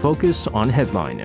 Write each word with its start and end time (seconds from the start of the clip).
Focus 0.00 0.46
on 0.46 0.70
Headline. 0.70 1.20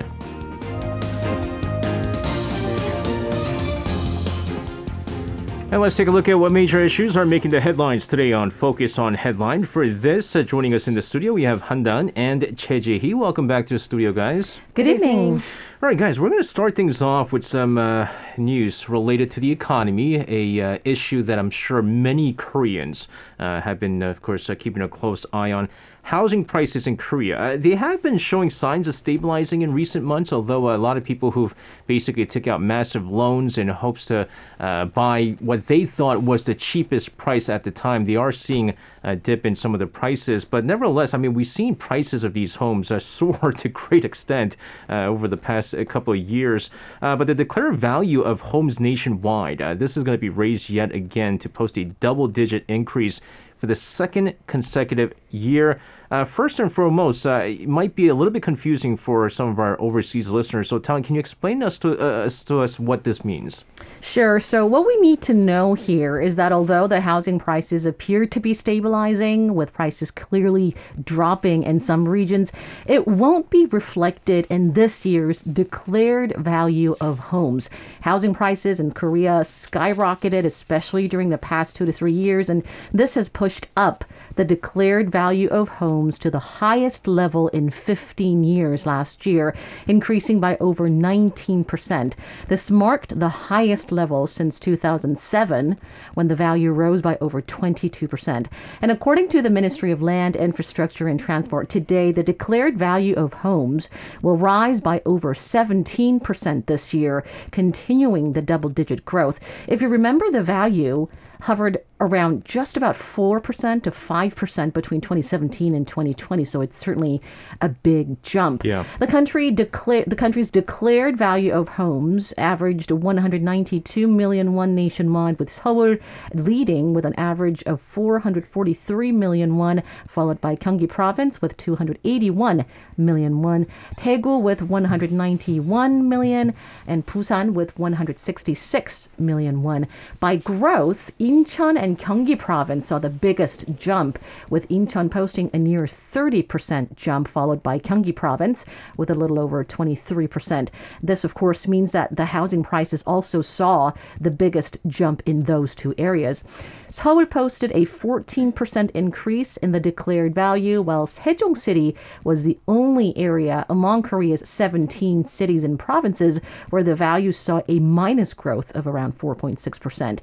And 5.72 5.80
let's 5.80 5.96
take 5.96 6.08
a 6.08 6.10
look 6.10 6.28
at 6.28 6.38
what 6.38 6.52
major 6.52 6.82
issues 6.82 7.16
are 7.16 7.24
making 7.24 7.52
the 7.52 7.60
headlines 7.60 8.06
today 8.06 8.32
on 8.32 8.50
Focus 8.50 8.98
on 8.98 9.14
Headline. 9.14 9.64
For 9.64 9.88
this, 9.88 10.36
uh, 10.36 10.42
joining 10.42 10.74
us 10.74 10.88
in 10.88 10.94
the 10.94 11.00
studio, 11.00 11.32
we 11.32 11.44
have 11.44 11.62
Han 11.62 11.86
and 12.16 12.56
Che 12.56 12.78
Ji-hee. 12.78 13.14
Welcome 13.14 13.46
back 13.46 13.64
to 13.66 13.74
the 13.74 13.78
studio, 13.78 14.12
guys. 14.12 14.60
Good 14.74 14.86
evening. 14.86 15.42
All 15.82 15.88
right, 15.88 15.96
guys, 15.96 16.20
we're 16.20 16.28
going 16.28 16.40
to 16.40 16.48
start 16.48 16.74
things 16.74 17.00
off 17.00 17.32
with 17.32 17.44
some 17.44 17.78
uh, 17.78 18.08
news 18.36 18.88
related 18.88 19.30
to 19.32 19.40
the 19.40 19.50
economy, 19.50 20.16
a 20.28 20.60
uh, 20.60 20.78
issue 20.84 21.22
that 21.22 21.38
I'm 21.38 21.50
sure 21.50 21.80
many 21.80 22.32
Koreans 22.34 23.08
uh, 23.38 23.62
have 23.62 23.80
been, 23.80 24.02
of 24.02 24.22
course, 24.22 24.48
uh, 24.50 24.54
keeping 24.54 24.82
a 24.82 24.88
close 24.88 25.24
eye 25.32 25.52
on 25.52 25.68
housing 26.06 26.44
prices 26.44 26.86
in 26.86 26.96
Korea. 26.96 27.36
Uh, 27.36 27.56
they 27.56 27.74
have 27.74 28.00
been 28.00 28.16
showing 28.16 28.48
signs 28.48 28.86
of 28.86 28.94
stabilizing 28.94 29.62
in 29.62 29.72
recent 29.72 30.04
months, 30.04 30.32
although 30.32 30.72
a 30.72 30.78
lot 30.78 30.96
of 30.96 31.02
people 31.02 31.32
who've 31.32 31.52
basically 31.88 32.24
took 32.24 32.46
out 32.46 32.62
massive 32.62 33.08
loans 33.08 33.58
in 33.58 33.66
hopes 33.66 34.04
to 34.04 34.28
uh, 34.60 34.84
buy 34.84 35.36
what 35.40 35.66
they 35.66 35.84
thought 35.84 36.22
was 36.22 36.44
the 36.44 36.54
cheapest 36.54 37.16
price 37.16 37.48
at 37.48 37.64
the 37.64 37.72
time, 37.72 38.04
they 38.04 38.14
are 38.14 38.30
seeing 38.30 38.76
a 39.02 39.16
dip 39.16 39.44
in 39.44 39.56
some 39.56 39.74
of 39.74 39.80
the 39.80 39.86
prices. 39.86 40.44
But 40.44 40.64
nevertheless, 40.64 41.12
I 41.12 41.18
mean, 41.18 41.34
we've 41.34 41.44
seen 41.44 41.74
prices 41.74 42.22
of 42.22 42.34
these 42.34 42.54
homes 42.54 42.92
uh, 42.92 42.98
soar 43.16 43.50
to 43.50 43.68
great 43.68 44.04
extent 44.04 44.56
uh, 44.88 45.06
over 45.06 45.26
the 45.26 45.36
past 45.36 45.74
uh, 45.74 45.84
couple 45.84 46.14
of 46.14 46.20
years. 46.20 46.70
Uh, 47.02 47.16
but 47.16 47.26
the 47.26 47.34
declared 47.34 47.76
value 47.76 48.20
of 48.20 48.40
homes 48.42 48.78
nationwide, 48.78 49.58
this 49.78 49.96
is 49.96 50.04
going 50.04 50.16
to 50.16 50.20
be 50.20 50.28
raised 50.28 50.70
yet 50.70 50.94
again 50.94 51.36
to 51.38 51.48
post 51.48 51.76
a 51.76 51.84
double-digit 51.84 52.64
increase 52.68 53.20
for 53.56 53.66
the 53.66 53.74
second 53.74 54.34
consecutive 54.46 55.12
year. 55.30 55.80
Uh, 56.10 56.24
first 56.24 56.60
and 56.60 56.72
foremost, 56.72 57.26
uh, 57.26 57.42
it 57.44 57.68
might 57.68 57.96
be 57.96 58.08
a 58.08 58.14
little 58.14 58.32
bit 58.32 58.42
confusing 58.42 58.96
for 58.96 59.28
some 59.28 59.48
of 59.48 59.58
our 59.58 59.80
overseas 59.80 60.30
listeners. 60.30 60.68
So, 60.68 60.78
Talon, 60.78 61.02
can 61.02 61.16
you 61.16 61.20
explain 61.20 61.62
us 61.62 61.78
to, 61.80 61.98
uh, 61.98 62.28
to 62.46 62.60
us 62.60 62.78
what 62.78 63.02
this 63.02 63.24
means? 63.24 63.64
Sure. 64.00 64.38
So, 64.38 64.64
what 64.64 64.86
we 64.86 64.96
need 65.00 65.20
to 65.22 65.34
know 65.34 65.74
here 65.74 66.20
is 66.20 66.36
that 66.36 66.52
although 66.52 66.86
the 66.86 67.00
housing 67.00 67.40
prices 67.40 67.84
appear 67.84 68.24
to 68.26 68.40
be 68.40 68.54
stabilizing, 68.54 69.54
with 69.54 69.72
prices 69.72 70.12
clearly 70.12 70.76
dropping 71.02 71.64
in 71.64 71.80
some 71.80 72.08
regions, 72.08 72.52
it 72.86 73.08
won't 73.08 73.50
be 73.50 73.66
reflected 73.66 74.46
in 74.48 74.74
this 74.74 75.04
year's 75.04 75.42
declared 75.42 76.36
value 76.36 76.94
of 77.00 77.18
homes. 77.18 77.68
Housing 78.02 78.32
prices 78.32 78.78
in 78.78 78.92
Korea 78.92 79.40
skyrocketed, 79.40 80.44
especially 80.44 81.08
during 81.08 81.30
the 81.30 81.38
past 81.38 81.74
two 81.74 81.84
to 81.84 81.92
three 81.92 82.12
years, 82.12 82.48
and 82.48 82.62
this 82.92 83.16
has 83.16 83.28
pushed 83.46 83.68
up 83.76 84.04
the 84.34 84.44
declared 84.44 85.08
value 85.08 85.48
of 85.50 85.68
homes 85.78 86.18
to 86.18 86.28
the 86.32 86.58
highest 86.58 87.06
level 87.06 87.46
in 87.50 87.70
15 87.70 88.42
years 88.42 88.86
last 88.86 89.24
year, 89.24 89.54
increasing 89.86 90.40
by 90.40 90.56
over 90.58 90.90
19%. 90.90 92.14
This 92.48 92.72
marked 92.72 93.20
the 93.20 93.28
highest 93.28 93.92
level 93.92 94.26
since 94.26 94.58
2007, 94.58 95.78
when 96.14 96.26
the 96.26 96.34
value 96.34 96.72
rose 96.72 97.00
by 97.00 97.16
over 97.20 97.40
22%. 97.40 98.48
And 98.82 98.90
according 98.90 99.28
to 99.28 99.40
the 99.40 99.48
Ministry 99.48 99.92
of 99.92 100.02
Land, 100.02 100.34
Infrastructure, 100.34 101.06
and 101.06 101.20
Transport, 101.20 101.68
today 101.68 102.10
the 102.10 102.24
declared 102.24 102.76
value 102.76 103.14
of 103.14 103.44
homes 103.44 103.88
will 104.22 104.36
rise 104.36 104.80
by 104.80 105.00
over 105.06 105.34
17% 105.34 106.66
this 106.66 106.92
year, 106.92 107.24
continuing 107.52 108.32
the 108.32 108.42
double 108.42 108.70
digit 108.70 109.04
growth. 109.04 109.38
If 109.68 109.80
you 109.80 109.88
remember 109.88 110.32
the 110.32 110.42
value, 110.42 111.06
hovered 111.42 111.78
around 112.00 112.44
just 112.44 112.76
about 112.76 112.94
4% 112.94 113.82
to 113.82 113.90
5% 113.90 114.72
between 114.72 115.00
2017 115.00 115.74
and 115.74 115.86
2020 115.86 116.44
so 116.44 116.60
it's 116.60 116.76
certainly 116.76 117.22
a 117.60 117.70
big 117.70 118.22
jump 118.22 118.64
yeah. 118.64 118.84
the 119.00 119.06
country 119.06 119.50
declare 119.50 120.04
the 120.06 120.16
country's 120.16 120.50
declared 120.50 121.16
value 121.16 121.52
of 121.52 121.68
homes 121.70 122.34
averaged 122.36 122.90
192 122.90 124.06
million 124.06 124.52
won 124.52 124.74
nationwide 124.74 125.38
with 125.38 125.50
Seoul 125.50 125.96
leading 126.34 126.92
with 126.92 127.06
an 127.06 127.14
average 127.14 127.62
of 127.64 127.80
443 127.80 129.12
million 129.12 129.56
won 129.56 129.82
followed 130.06 130.40
by 130.40 130.54
Gyeonggi 130.54 130.88
province 130.88 131.40
with 131.40 131.56
281 131.56 132.66
million 132.98 133.40
won 133.40 133.66
Daegu 133.96 134.40
with 134.40 134.60
191 134.60 136.08
million 136.08 136.54
and 136.86 137.06
Busan 137.06 137.54
with 137.54 137.78
166 137.78 139.08
million 139.18 139.62
won 139.62 139.86
by 140.20 140.36
growth 140.36 141.10
Incheon 141.26 141.76
and 141.76 141.98
Gyeonggi 141.98 142.38
province 142.38 142.86
saw 142.86 143.00
the 143.00 143.10
biggest 143.10 143.64
jump, 143.76 144.16
with 144.48 144.68
Incheon 144.68 145.10
posting 145.10 145.50
a 145.52 145.58
near 145.58 145.82
30% 145.82 146.94
jump, 146.94 147.26
followed 147.26 147.64
by 147.64 147.80
Gyeonggi 147.80 148.14
province 148.14 148.64
with 148.96 149.10
a 149.10 149.14
little 149.16 149.40
over 149.40 149.64
23%. 149.64 150.68
This, 151.02 151.24
of 151.24 151.34
course, 151.34 151.66
means 151.66 151.90
that 151.90 152.14
the 152.14 152.26
housing 152.26 152.62
prices 152.62 153.02
also 153.02 153.42
saw 153.42 153.90
the 154.20 154.30
biggest 154.30 154.78
jump 154.86 155.20
in 155.26 155.42
those 155.44 155.74
two 155.74 155.96
areas. 155.98 156.44
Seoul 156.90 157.26
posted 157.26 157.72
a 157.72 157.86
14% 157.86 158.92
increase 158.92 159.56
in 159.56 159.72
the 159.72 159.80
declared 159.80 160.32
value, 160.32 160.80
while 160.80 161.08
Sejong 161.08 161.58
City 161.58 161.96
was 162.22 162.44
the 162.44 162.56
only 162.68 163.18
area 163.18 163.66
among 163.68 164.04
Korea's 164.04 164.48
17 164.48 165.24
cities 165.24 165.64
and 165.64 165.76
provinces 165.76 166.40
where 166.70 166.84
the 166.84 166.94
value 166.94 167.32
saw 167.32 167.62
a 167.66 167.80
minus 167.80 168.32
growth 168.32 168.70
of 168.76 168.86
around 168.86 169.18
4.6%. 169.18 170.20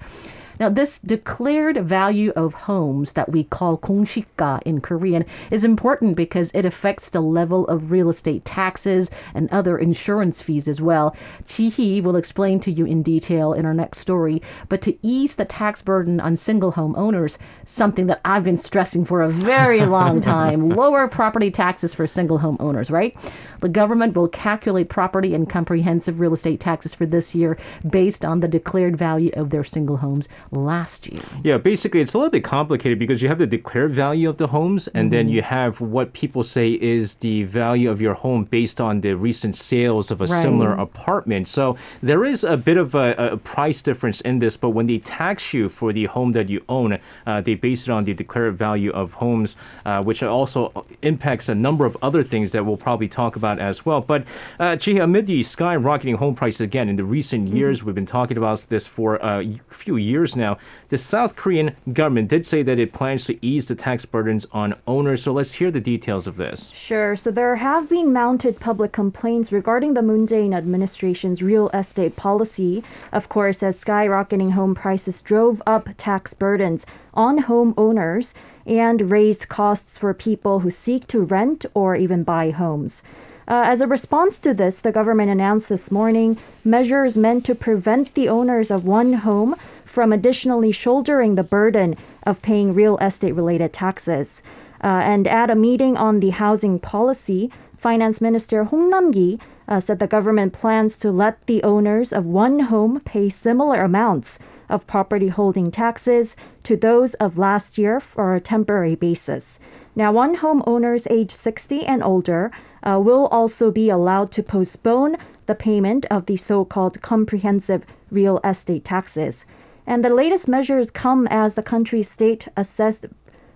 Now, 0.63 0.69
this 0.69 0.97
declared 0.97 1.75
value 1.75 2.31
of 2.37 2.53
homes 2.53 3.11
that 3.13 3.33
we 3.33 3.43
call 3.43 3.77
kongshika 3.77 4.61
in 4.63 4.79
Korean 4.79 5.25
is 5.51 5.65
important 5.65 6.15
because 6.15 6.51
it 6.53 6.63
affects 6.63 7.09
the 7.09 7.19
level 7.19 7.67
of 7.67 7.91
real 7.91 8.09
estate 8.09 8.45
taxes 8.45 9.11
and 9.33 9.51
other 9.51 9.77
insurance 9.77 10.41
fees 10.41 10.69
as 10.69 10.79
well. 10.79 11.17
Chihi 11.43 12.01
will 12.01 12.15
explain 12.15 12.61
to 12.61 12.71
you 12.71 12.85
in 12.85 13.03
detail 13.03 13.51
in 13.51 13.65
our 13.65 13.73
next 13.73 13.97
story, 13.97 14.41
but 14.69 14.81
to 14.83 14.97
ease 15.05 15.35
the 15.35 15.43
tax 15.43 15.81
burden 15.81 16.21
on 16.21 16.37
single 16.37 16.71
home 16.71 16.95
owners, 16.95 17.37
something 17.65 18.07
that 18.07 18.21
I've 18.23 18.45
been 18.45 18.55
stressing 18.55 19.03
for 19.03 19.21
a 19.21 19.27
very 19.27 19.85
long 19.85 20.21
time, 20.21 20.69
lower 20.69 21.09
property 21.09 21.51
taxes 21.51 21.93
for 21.93 22.07
single 22.07 22.37
home 22.37 22.55
owners, 22.61 22.89
right? 22.89 23.13
The 23.59 23.67
government 23.67 24.15
will 24.15 24.29
calculate 24.29 24.87
property 24.87 25.33
and 25.33 25.49
comprehensive 25.49 26.21
real 26.21 26.33
estate 26.33 26.61
taxes 26.61 26.95
for 26.95 27.05
this 27.05 27.35
year 27.35 27.57
based 27.89 28.23
on 28.23 28.39
the 28.39 28.47
declared 28.47 28.97
value 28.97 29.31
of 29.35 29.49
their 29.49 29.65
single 29.65 29.97
homes 29.97 30.29
last 30.55 31.11
year. 31.11 31.21
Yeah, 31.43 31.57
basically, 31.57 32.01
it's 32.01 32.13
a 32.13 32.17
little 32.17 32.31
bit 32.31 32.43
complicated 32.43 32.99
because 32.99 33.21
you 33.21 33.29
have 33.29 33.37
the 33.37 33.47
declared 33.47 33.93
value 33.93 34.29
of 34.29 34.37
the 34.37 34.47
homes, 34.47 34.87
and 34.89 35.05
mm-hmm. 35.05 35.09
then 35.09 35.29
you 35.29 35.41
have 35.41 35.81
what 35.81 36.13
people 36.13 36.43
say 36.43 36.71
is 36.71 37.15
the 37.15 37.43
value 37.43 37.89
of 37.89 38.01
your 38.01 38.13
home 38.13 38.45
based 38.45 38.79
on 38.79 39.01
the 39.01 39.13
recent 39.15 39.55
sales 39.55 40.11
of 40.11 40.21
a 40.21 40.25
right. 40.25 40.41
similar 40.41 40.73
apartment. 40.73 41.47
So 41.47 41.77
there 42.01 42.25
is 42.25 42.43
a 42.43 42.57
bit 42.57 42.77
of 42.77 42.95
a, 42.95 43.13
a, 43.33 43.37
price 43.37 43.81
difference 43.81 44.21
in 44.21 44.39
this, 44.39 44.57
but 44.57 44.69
when 44.69 44.85
they 44.85 44.99
tax 44.99 45.53
you 45.53 45.69
for 45.69 45.91
the 45.91 46.05
home 46.05 46.31
that 46.33 46.49
you 46.49 46.63
own, 46.69 46.99
uh, 47.25 47.41
they 47.41 47.55
base 47.55 47.87
it 47.87 47.91
on 47.91 48.03
the 48.03 48.13
declared 48.13 48.57
value 48.57 48.91
of 48.91 49.13
homes, 49.13 49.57
uh, 49.85 50.01
which 50.03 50.23
also 50.23 50.85
impacts 51.01 51.49
a 51.49 51.55
number 51.55 51.85
of 51.85 51.97
other 52.01 52.23
things 52.23 52.51
that 52.51 52.65
we'll 52.65 52.77
probably 52.77 53.07
talk 53.07 53.35
about 53.35 53.59
as 53.59 53.85
well. 53.85 54.01
But 54.01 54.25
uh, 54.59 54.77
amid 54.87 55.27
the 55.27 55.41
skyrocketing 55.41 56.15
home 56.15 56.35
prices 56.35 56.61
again 56.61 56.89
in 56.89 56.95
the 56.95 57.03
recent 57.03 57.47
mm-hmm. 57.47 57.57
years, 57.57 57.83
we've 57.83 57.95
been 57.95 58.05
talking 58.05 58.37
about 58.37 58.65
this 58.69 58.87
for 58.87 59.15
a 59.17 59.43
few 59.69 59.97
years 59.97 60.32
now 60.35 60.43
now. 60.43 60.57
The 60.89 60.97
South 60.97 61.35
Korean 61.35 61.75
government 61.91 62.29
did 62.29 62.45
say 62.45 62.61
that 62.63 62.77
it 62.77 62.93
plans 62.93 63.25
to 63.25 63.43
ease 63.43 63.67
the 63.67 63.75
tax 63.75 64.05
burdens 64.05 64.45
on 64.51 64.75
owners. 64.85 65.23
So 65.23 65.31
let's 65.31 65.53
hear 65.53 65.71
the 65.71 65.81
details 65.81 66.27
of 66.27 66.35
this. 66.35 66.69
Sure. 66.69 67.15
So 67.15 67.31
there 67.31 67.55
have 67.55 67.89
been 67.89 68.13
mounted 68.13 68.59
public 68.59 68.91
complaints 68.91 69.51
regarding 69.51 69.93
the 69.93 70.01
Moon 70.01 70.27
Jae-in 70.27 70.53
administration's 70.53 71.41
real 71.41 71.69
estate 71.69 72.15
policy. 72.15 72.83
Of 73.11 73.29
course, 73.29 73.63
as 73.63 73.83
skyrocketing 73.83 74.51
home 74.51 74.75
prices 74.75 75.21
drove 75.21 75.61
up 75.65 75.89
tax 75.97 76.33
burdens 76.33 76.85
on 77.13 77.43
homeowners 77.43 78.33
and 78.65 79.09
raised 79.09 79.49
costs 79.49 79.97
for 79.97 80.13
people 80.13 80.59
who 80.59 80.69
seek 80.69 81.07
to 81.07 81.21
rent 81.21 81.65
or 81.73 81.95
even 81.95 82.23
buy 82.23 82.51
homes. 82.51 83.01
Uh, 83.47 83.63
as 83.65 83.81
a 83.81 83.87
response 83.87 84.39
to 84.39 84.53
this, 84.53 84.79
the 84.79 84.91
government 84.91 85.29
announced 85.29 85.69
this 85.69 85.91
morning 85.91 86.37
measures 86.63 87.17
meant 87.17 87.45
to 87.45 87.53
prevent 87.53 88.13
the 88.13 88.29
owners 88.29 88.71
of 88.71 88.85
one 88.85 89.13
home 89.13 89.55
from 89.83 90.13
additionally 90.13 90.71
shouldering 90.71 91.35
the 91.35 91.43
burden 91.43 91.95
of 92.25 92.41
paying 92.41 92.73
real 92.73 92.97
estate 92.97 93.33
related 93.33 93.73
taxes. 93.73 94.41
Uh, 94.83 95.01
and 95.03 95.27
at 95.27 95.49
a 95.49 95.55
meeting 95.55 95.95
on 95.97 96.19
the 96.19 96.31
housing 96.31 96.79
policy, 96.79 97.51
Finance 97.77 98.21
Minister 98.21 98.63
Hong 98.65 98.89
Nam-ki 98.89 99.39
uh, 99.67 99.79
said 99.79 99.99
the 99.99 100.07
government 100.07 100.53
plans 100.53 100.97
to 100.97 101.11
let 101.11 101.45
the 101.47 101.63
owners 101.63 102.11
of 102.11 102.25
one 102.25 102.59
home 102.61 102.99
pay 102.99 103.29
similar 103.29 103.83
amounts 103.83 104.39
of 104.69 104.87
property 104.87 105.27
holding 105.27 105.71
taxes 105.71 106.35
to 106.63 106.75
those 106.75 107.13
of 107.15 107.37
last 107.37 107.77
year 107.77 107.99
for 107.99 108.33
a 108.33 108.41
temporary 108.41 108.95
basis. 108.95 109.59
Now, 109.95 110.11
one 110.11 110.35
home 110.35 110.61
homeowners 110.63 111.07
age 111.09 111.31
60 111.31 111.85
and 111.85 112.03
older 112.03 112.51
uh, 112.83 112.99
will 113.03 113.27
also 113.27 113.71
be 113.71 113.89
allowed 113.89 114.31
to 114.33 114.43
postpone 114.43 115.17
the 115.45 115.55
payment 115.55 116.05
of 116.09 116.25
the 116.25 116.37
so 116.37 116.65
called 116.65 117.01
comprehensive 117.01 117.85
real 118.09 118.39
estate 118.43 118.85
taxes. 118.85 119.45
And 119.85 120.03
the 120.03 120.13
latest 120.13 120.47
measures 120.47 120.91
come 120.91 121.27
as 121.29 121.55
the 121.55 121.63
country's 121.63 122.09
state 122.09 122.47
assessed 122.55 123.05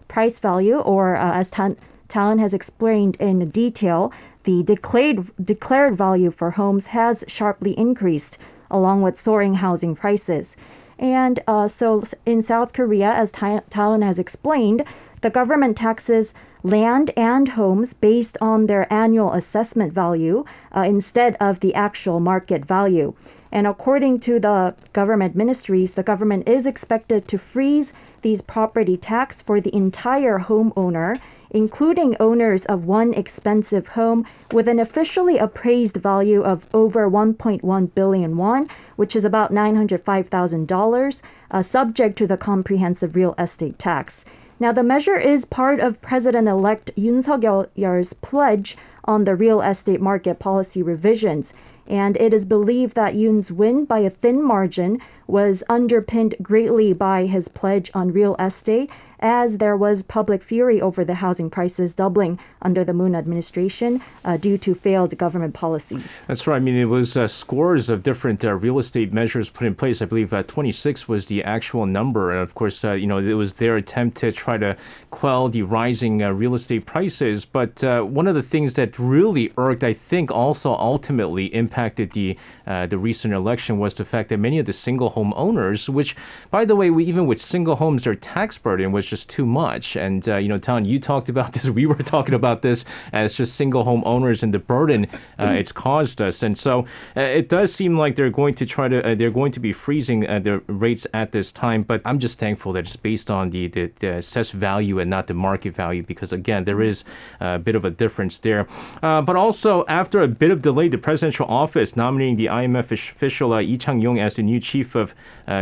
price 0.07 0.39
value, 0.39 0.77
or 0.77 1.15
uh, 1.15 1.33
as 1.33 1.50
Tan- 1.50 1.77
Talon 2.07 2.39
has 2.39 2.54
explained 2.54 3.18
in 3.19 3.50
detail, 3.50 4.12
the 4.47 4.63
declared 4.63 5.29
declared 5.44 5.97
value 5.97 6.31
for 6.31 6.51
homes 6.51 6.88
has 6.88 7.25
sharply 7.27 7.77
increased, 7.77 8.38
along 8.71 9.01
with 9.01 9.19
soaring 9.19 9.55
housing 9.55 9.94
prices. 9.94 10.55
And 10.97 11.41
uh, 11.47 11.67
so 11.67 12.01
in 12.25 12.41
South 12.41 12.71
Korea, 12.71 13.11
as 13.11 13.29
Talon 13.29 14.01
has 14.03 14.17
explained, 14.17 14.85
the 15.19 15.29
government 15.29 15.75
taxes 15.75 16.33
land 16.63 17.11
and 17.17 17.49
homes 17.59 17.91
based 17.91 18.38
on 18.39 18.67
their 18.67 18.91
annual 18.91 19.33
assessment 19.33 19.91
value 19.91 20.45
uh, 20.73 20.85
instead 20.88 21.35
of 21.41 21.59
the 21.59 21.73
actual 21.75 22.21
market 22.21 22.63
value. 22.63 23.13
And 23.51 23.67
according 23.67 24.21
to 24.21 24.39
the 24.39 24.75
government 24.94 25.35
ministries, 25.35 25.95
the 25.95 26.03
government 26.03 26.47
is 26.47 26.65
expected 26.65 27.27
to 27.27 27.38
freeze 27.38 27.91
these 28.27 28.41
property 28.41 28.97
tax 28.97 29.41
for 29.41 29.62
the 29.62 29.74
entire 29.74 30.39
homeowner, 30.39 31.18
including 31.50 32.13
owners 32.19 32.65
of 32.65 32.83
one 32.83 33.13
expensive 33.13 33.88
home 34.00 34.27
with 34.51 34.68
an 34.68 34.79
officially 34.81 35.38
appraised 35.38 35.95
value 35.95 36.41
of 36.44 36.65
over 36.74 37.09
1.1 37.09 37.95
billion 37.95 38.35
won, 38.35 38.68
which 38.97 39.15
is 39.15 39.24
about 39.24 39.53
$905,000, 39.53 41.21
uh, 41.51 41.62
subject 41.62 42.18
to 42.18 42.27
the 42.27 42.35
comprehensive 42.35 43.15
real 43.15 43.33
estate 43.39 43.79
tax. 43.79 44.25
Now, 44.59 44.73
the 44.73 44.83
measure 44.83 45.18
is 45.18 45.45
part 45.45 45.80
of 45.80 46.01
President 46.01 46.50
elect 46.50 46.91
Yoon 46.97 47.23
Suk 47.23 47.44
Yeol's 47.75 48.12
pledge 48.12 48.75
on 49.06 49.23
the 49.23 49.35
real 49.35 49.62
estate 49.62 50.01
market 50.01 50.38
policy 50.38 50.83
revisions. 50.83 51.53
And 51.88 52.18
it 52.18 52.34
is 52.34 52.45
believed 52.45 52.95
that 52.95 53.16
Yoon's 53.16 53.51
win 53.51 53.86
by 53.86 54.00
a 54.00 54.10
thin 54.10 54.44
margin 54.44 55.00
was 55.25 55.63
underpinned 55.69 56.36
greatly 56.42 56.94
by 56.94 57.25
his 57.25 57.48
pledge 57.48 57.89
on 57.94 58.12
real 58.12 58.36
estate 58.38 58.89
as 59.19 59.58
there 59.58 59.75
was 59.75 60.02
public 60.04 60.44
fury 60.44 60.81
over 60.81 61.04
the 61.04 61.16
housing 61.16 61.50
prices 61.50 61.94
doubling 61.94 62.40
under 62.62 62.84
the 62.84 62.94
Moon 62.94 63.16
administration 63.16 64.02
uh, 64.24 64.38
due 64.38 64.58
to 64.58 64.75
failed 64.75 65.18
government 65.18 65.54
policies. 65.54 66.25
That's 66.28 66.48
right. 66.48 66.58
I 66.58 66.60
mean, 66.60 66.75
it 66.75 66.86
was 66.86 67.18
uh, 67.18 67.28
scores 67.28 67.90
of 67.90 68.04
different 68.04 68.44
uh, 68.44 68.54
real 68.54 68.80
estate 68.80 69.14
measures 69.14 69.50
put 69.50 69.66
in 69.66 69.75
place. 69.75 70.02
I 70.02 70.06
believe 70.06 70.34
uh, 70.34 70.44
26 70.44 71.08
was 71.08 71.28
the 71.28 71.44
actual 71.44 71.86
number. 71.86 72.31
And 72.31 72.42
of 72.42 72.56
course, 72.56 72.84
uh, 72.84 72.94
you 72.94 73.08
know, 73.08 73.18
it 73.18 73.34
was 73.34 73.54
their 73.54 73.78
attempt 73.78 74.18
to 74.18 74.31
try 74.31 74.58
to 74.58 74.78
quell 75.10 75.50
the 75.50 75.64
rising 75.64 76.22
uh, 76.22 76.31
real 76.31 76.54
estate 76.54 76.86
prices. 76.86 77.46
But 77.46 77.84
one 77.84 78.28
of 78.28 78.36
the 78.36 78.42
things 78.42 78.75
that 78.75 78.98
really 79.00 79.52
irked, 79.58 79.84
I 79.84 79.94
think, 79.94 80.31
also 80.31 80.74
ultimately 80.74 81.46
impacted 81.54 82.12
the 82.12 82.38
the 82.66 82.98
recent 82.98 83.34
election 83.34 83.80
was 83.80 83.96
the 83.96 84.06
fact 84.06 84.30
that 84.30 84.38
many 84.38 84.60
of 84.60 84.66
the 84.66 84.74
single 84.74 85.10
home 85.10 85.34
owners, 85.36 85.90
which, 85.90 86.16
by 86.52 86.66
the 86.66 86.75
way, 86.75 86.90
we, 86.90 87.06
even 87.06 87.25
with 87.25 87.42
single 87.42 87.78
homes, 87.78 88.04
their 88.04 88.16
tax 88.16 88.58
burden 88.58 88.92
was 88.92 89.06
just 89.09 89.30
too 89.30 89.45
much. 89.45 89.95
And, 89.95 90.27
uh, 90.27 90.38
you 90.38 90.48
know, 90.48 90.57
Tan, 90.57 90.86
you 90.86 91.00
talked 91.00 91.30
about 91.30 91.54
this. 91.54 91.69
We 91.69 91.86
were 91.86 91.95
talking 91.95 92.36
about 92.36 92.62
this 92.62 92.86
as 93.13 93.33
just 93.33 93.56
single 93.56 93.83
home 93.83 94.04
owners 94.06 94.44
and 94.44 94.54
the 94.54 94.59
burden 94.59 95.06
uh, 95.39 95.45
mm-hmm. 95.45 95.56
it's 95.56 95.71
caused 95.71 96.21
us. 96.21 96.44
And 96.44 96.57
so 96.57 96.86
uh, 97.15 97.21
it 97.21 97.50
does 97.50 97.74
seem 97.74 97.98
like 97.98 98.15
they're 98.15 98.30
going 98.30 98.54
to 98.56 98.65
try 98.65 98.88
to, 98.88 99.06
uh, 99.06 99.15
they're 99.15 99.31
going 99.31 99.51
to 99.54 99.59
be 99.59 99.71
freezing 99.71 100.27
uh, 100.27 100.39
the 100.39 100.59
rates 100.68 101.07
at 101.13 101.31
this 101.31 101.51
time. 101.51 101.83
But 101.83 102.01
I'm 102.06 102.19
just 102.19 102.39
thankful 102.39 102.74
that 102.74 102.86
it's 102.86 102.95
based 102.95 103.31
on 103.31 103.50
the, 103.50 103.68
the, 103.68 103.92
the 104.00 104.15
assessed 104.15 104.54
value 104.54 105.00
and 105.00 105.09
not 105.09 105.27
the 105.27 105.33
market 105.33 105.74
value 105.74 106.04
because, 106.04 106.33
again, 106.33 106.63
there 106.63 106.81
is 106.81 107.04
a 107.39 107.59
bit 107.59 107.75
of 107.75 107.86
a 107.86 107.89
difference 107.89 108.39
there. 108.39 108.68
Uh, 109.01 109.21
but 109.21 109.36
also, 109.36 109.86
after 109.88 110.21
a 110.21 110.27
bit 110.27 110.51
of 110.51 110.62
delay, 110.62 110.88
the 110.88 110.98
presidential 110.98 111.48
office 111.48 111.95
nominating 111.95 112.36
the 112.36 112.48
IMF 112.48 112.92
official 112.92 113.54
uh, 113.54 113.62
Lee 113.62 113.77
Chang-yong 113.77 114.19
as 114.19 114.36
the 114.36 114.44
new 114.44 114.59
chief 114.59 114.95
of 114.95 115.13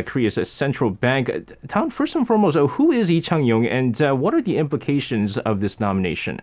Korea's 0.06 0.40
central 0.50 0.90
bank. 0.90 1.54
Tan, 1.68 1.90
first 1.90 2.16
and 2.16 2.26
foremost, 2.28 2.58
who 2.58 2.92
is 2.92 3.10
Lee 3.10 3.22
Chang? 3.22 3.35
Chang-yong, 3.36 3.66
and 3.66 4.02
uh, 4.02 4.14
what 4.14 4.34
are 4.34 4.42
the 4.42 4.58
implications 4.58 5.38
of 5.38 5.60
this 5.60 5.78
nomination? 5.78 6.40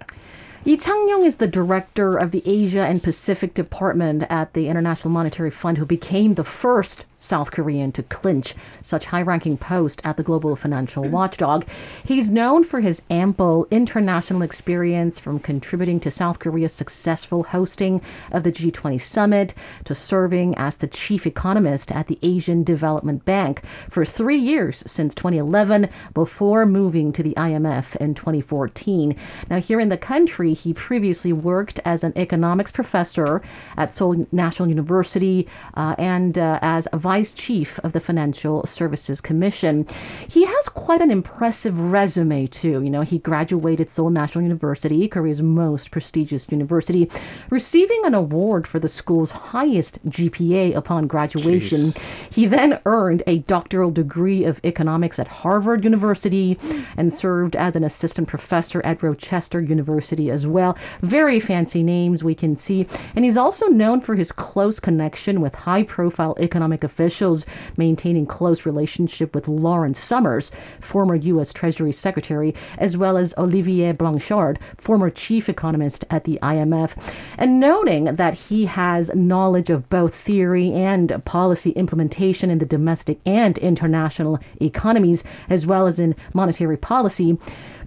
Lee 0.67 0.77
Chang-yong 0.77 1.25
is 1.25 1.37
the 1.37 1.47
director 1.47 2.19
of 2.19 2.33
the 2.33 2.43
Asia 2.45 2.85
and 2.85 3.03
Pacific 3.03 3.55
Department 3.55 4.25
at 4.29 4.53
the 4.53 4.69
International 4.69 5.11
Monetary 5.11 5.51
Fund, 5.51 5.79
who 5.79 5.87
became 5.87 6.35
the 6.35 6.45
first 6.45 7.07
South 7.23 7.53
Korean 7.53 7.93
to 7.93 8.03
clinch 8.03 8.55
such 8.83 9.07
high 9.07 9.23
ranking 9.23 9.57
post 9.57 10.03
at 10.05 10.17
the 10.17 10.23
global 10.25 10.57
financial 10.57 11.05
watchdog. 11.05 11.65
He's 12.05 12.31
known 12.31 12.65
for 12.65 12.81
his 12.81 13.01
ample 13.09 13.69
international 13.71 14.43
experience 14.43 15.21
from 15.21 15.39
contributing 15.39 16.01
to 16.01 16.11
South 16.11 16.41
Korea's 16.41 16.73
successful 16.73 17.45
hosting 17.45 18.03
of 18.33 18.43
the 18.43 18.51
G20 18.51 19.01
summit 19.01 19.55
to 19.85 19.95
serving 19.95 20.57
as 20.57 20.77
the 20.77 20.89
chief 20.89 21.27
economist 21.27 21.93
at 21.93 22.09
the 22.09 22.19
Asian 22.23 22.65
Development 22.65 23.25
Bank 23.25 23.63
for 23.89 24.05
three 24.05 24.37
years 24.37 24.83
since 24.87 25.15
2011 25.15 25.89
before 26.15 26.67
moving 26.67 27.13
to 27.13 27.23
the 27.23 27.35
IMF 27.35 27.95
in 27.97 28.15
2014. 28.15 29.17
Now, 29.49 29.61
here 29.61 29.79
in 29.79 29.91
the 29.91 29.97
country, 29.97 30.55
he 30.55 30.75
previously 30.75 31.33
worked 31.33 31.79
as 31.85 32.03
an 32.03 32.13
economics 32.17 32.73
professor 32.73 33.43
at 33.77 33.95
Seoul 33.95 34.27
National 34.33 34.69
University 34.69 35.47
uh, 35.75 35.95
and 35.99 36.37
uh, 36.37 36.59
as 36.63 36.89
vice 36.93 37.12
vice 37.13 37.35
chief 37.35 37.79
of 37.81 37.93
the 37.93 38.01
Financial 38.01 38.65
Services 38.65 39.21
Commission. 39.21 39.87
He 40.27 40.47
has 40.47 40.67
quite 40.71 41.03
an 41.03 41.11
impressive 41.11 41.79
resume, 41.79 42.47
too. 42.47 42.83
You 42.83 42.89
know, 42.89 43.03
he 43.03 43.19
graduated 43.19 43.91
Seoul 43.91 44.09
National 44.09 44.43
University, 44.45 45.07
Korea's 45.09 45.43
most 45.43 45.91
prestigious 45.91 46.51
university, 46.51 47.11
receiving 47.51 48.01
an 48.07 48.15
award 48.15 48.67
for 48.67 48.79
the 48.79 48.89
school's 48.89 49.33
highest 49.53 50.03
GPA 50.09 50.75
upon 50.75 51.07
graduation. 51.07 51.81
Jeez. 51.93 52.33
He 52.33 52.47
then 52.47 52.81
earned 52.87 53.23
a 53.27 53.41
doctoral 53.41 53.91
degree 53.91 54.45
of 54.45 54.59
economics 54.65 55.19
at 55.19 55.29
Harvard 55.29 55.85
University 55.85 56.59
and 56.97 57.13
served 57.13 57.57
as 57.57 57.77
an 57.77 57.85
assistant 57.85 58.27
professor 58.27 58.81
at 58.87 59.03
Rochester 59.03 59.61
University 59.61 60.31
as 60.31 60.47
well. 60.47 60.79
Very 61.03 61.41
fancy 61.41 61.83
names 61.83 62.25
we 62.25 62.35
can 62.35 62.57
see. 62.57 62.87
And 63.15 63.27
he's 63.27 63.37
also 63.37 63.67
known 63.67 64.01
for 64.01 64.15
his 64.15 64.33
close 64.33 64.81
connection 64.81 65.43
with 65.43 65.55
high 65.67 65.83
profile 65.83 66.35
economic 66.41 66.83
officials 67.03 67.45
maintaining 67.77 68.27
close 68.27 68.65
relationship 68.65 69.35
with 69.35 69.49
Lawrence 69.49 69.99
Summers, 69.99 70.51
former 70.81 71.15
U.S. 71.15 71.53
Treasury 71.53 71.93
Secretary, 71.93 72.55
as 72.79 72.97
well 72.97 73.17
as 73.17 73.35
Olivier 73.37 73.93
Blanchard, 73.93 74.59
former 74.77 75.11
chief 75.11 75.49
economist 75.49 76.05
at 76.11 76.25
the 76.25 76.39
IMF, 76.43 76.95
and 77.37 77.59
noting 77.59 78.05
that 78.17 78.35
he 78.35 78.67
has 78.67 79.11
knowledge 79.15 79.69
of 79.69 79.89
both 79.91 80.15
theory 80.15 80.73
and 80.73 81.23
policy 81.25 81.71
implementation 81.73 82.51
in 82.51 82.59
the 82.59 82.67
domestic 82.67 83.19
and 83.27 83.59
international 83.59 84.39
economies, 84.61 85.25
as 85.51 85.67
well 85.67 85.87
as 85.87 85.99
in 85.99 86.15
monetary 86.33 86.77
policy. 86.77 87.37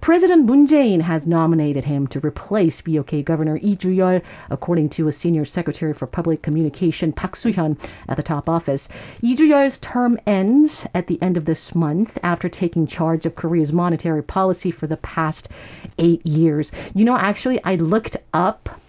President 0.06 0.46
Moon 0.46 0.68
Jae-in 0.68 1.00
has 1.00 1.26
nominated 1.26 1.86
him 1.86 2.06
to 2.06 2.20
replace 2.20 2.80
BOK 2.80 3.26
Governor 3.26 3.58
Lee 3.58 3.76
Ju-yeol, 3.76 4.22
according 4.52 4.90
to 4.90 5.08
a 5.08 5.12
senior 5.12 5.46
secretary 5.46 5.96
for 5.96 6.06
public 6.06 6.44
communication 6.44 7.12
Park 7.12 7.36
Soo-hyun 7.36 7.76
at 8.08 8.16
the 8.16 8.22
top 8.22 8.48
office. 8.48 8.88
Lee 9.24 9.36
Ju-yeol's 9.36 9.80
term 9.80 10.20
ends 10.28 10.86
at 10.94 11.08
the 11.08 11.20
end 11.24 11.38
of 11.38 11.46
this 11.46 11.74
month 11.74 12.20
after 12.22 12.48
taking 12.48 12.86
charge 12.86 13.26
of 13.26 13.34
Korea's 13.34 13.74
monetary 13.74 14.22
policy 14.22 14.70
for 14.70 14.86
the 14.86 14.98
past 14.98 15.50
eight 15.98 16.24
years. 16.24 16.72
You 16.94 17.04
know, 17.04 17.18
actually, 17.18 17.60
I 17.64 17.74
looked 17.74 18.18
up 18.32 18.80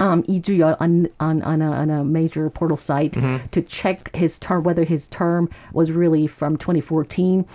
um, 0.00 0.24
on, 0.28 1.08
on, 1.20 1.42
on, 1.42 1.62
a, 1.62 1.70
on 1.70 1.90
a 1.90 2.04
major 2.04 2.48
portal 2.50 2.76
site 2.76 3.12
mm-hmm. 3.12 3.46
to 3.48 3.62
check 3.62 4.14
his 4.14 4.38
term, 4.38 4.64
whether 4.64 4.84
his 4.84 5.08
term 5.08 5.48
was 5.72 5.92
really 5.92 6.26
from 6.26 6.56
2014. 6.56 7.46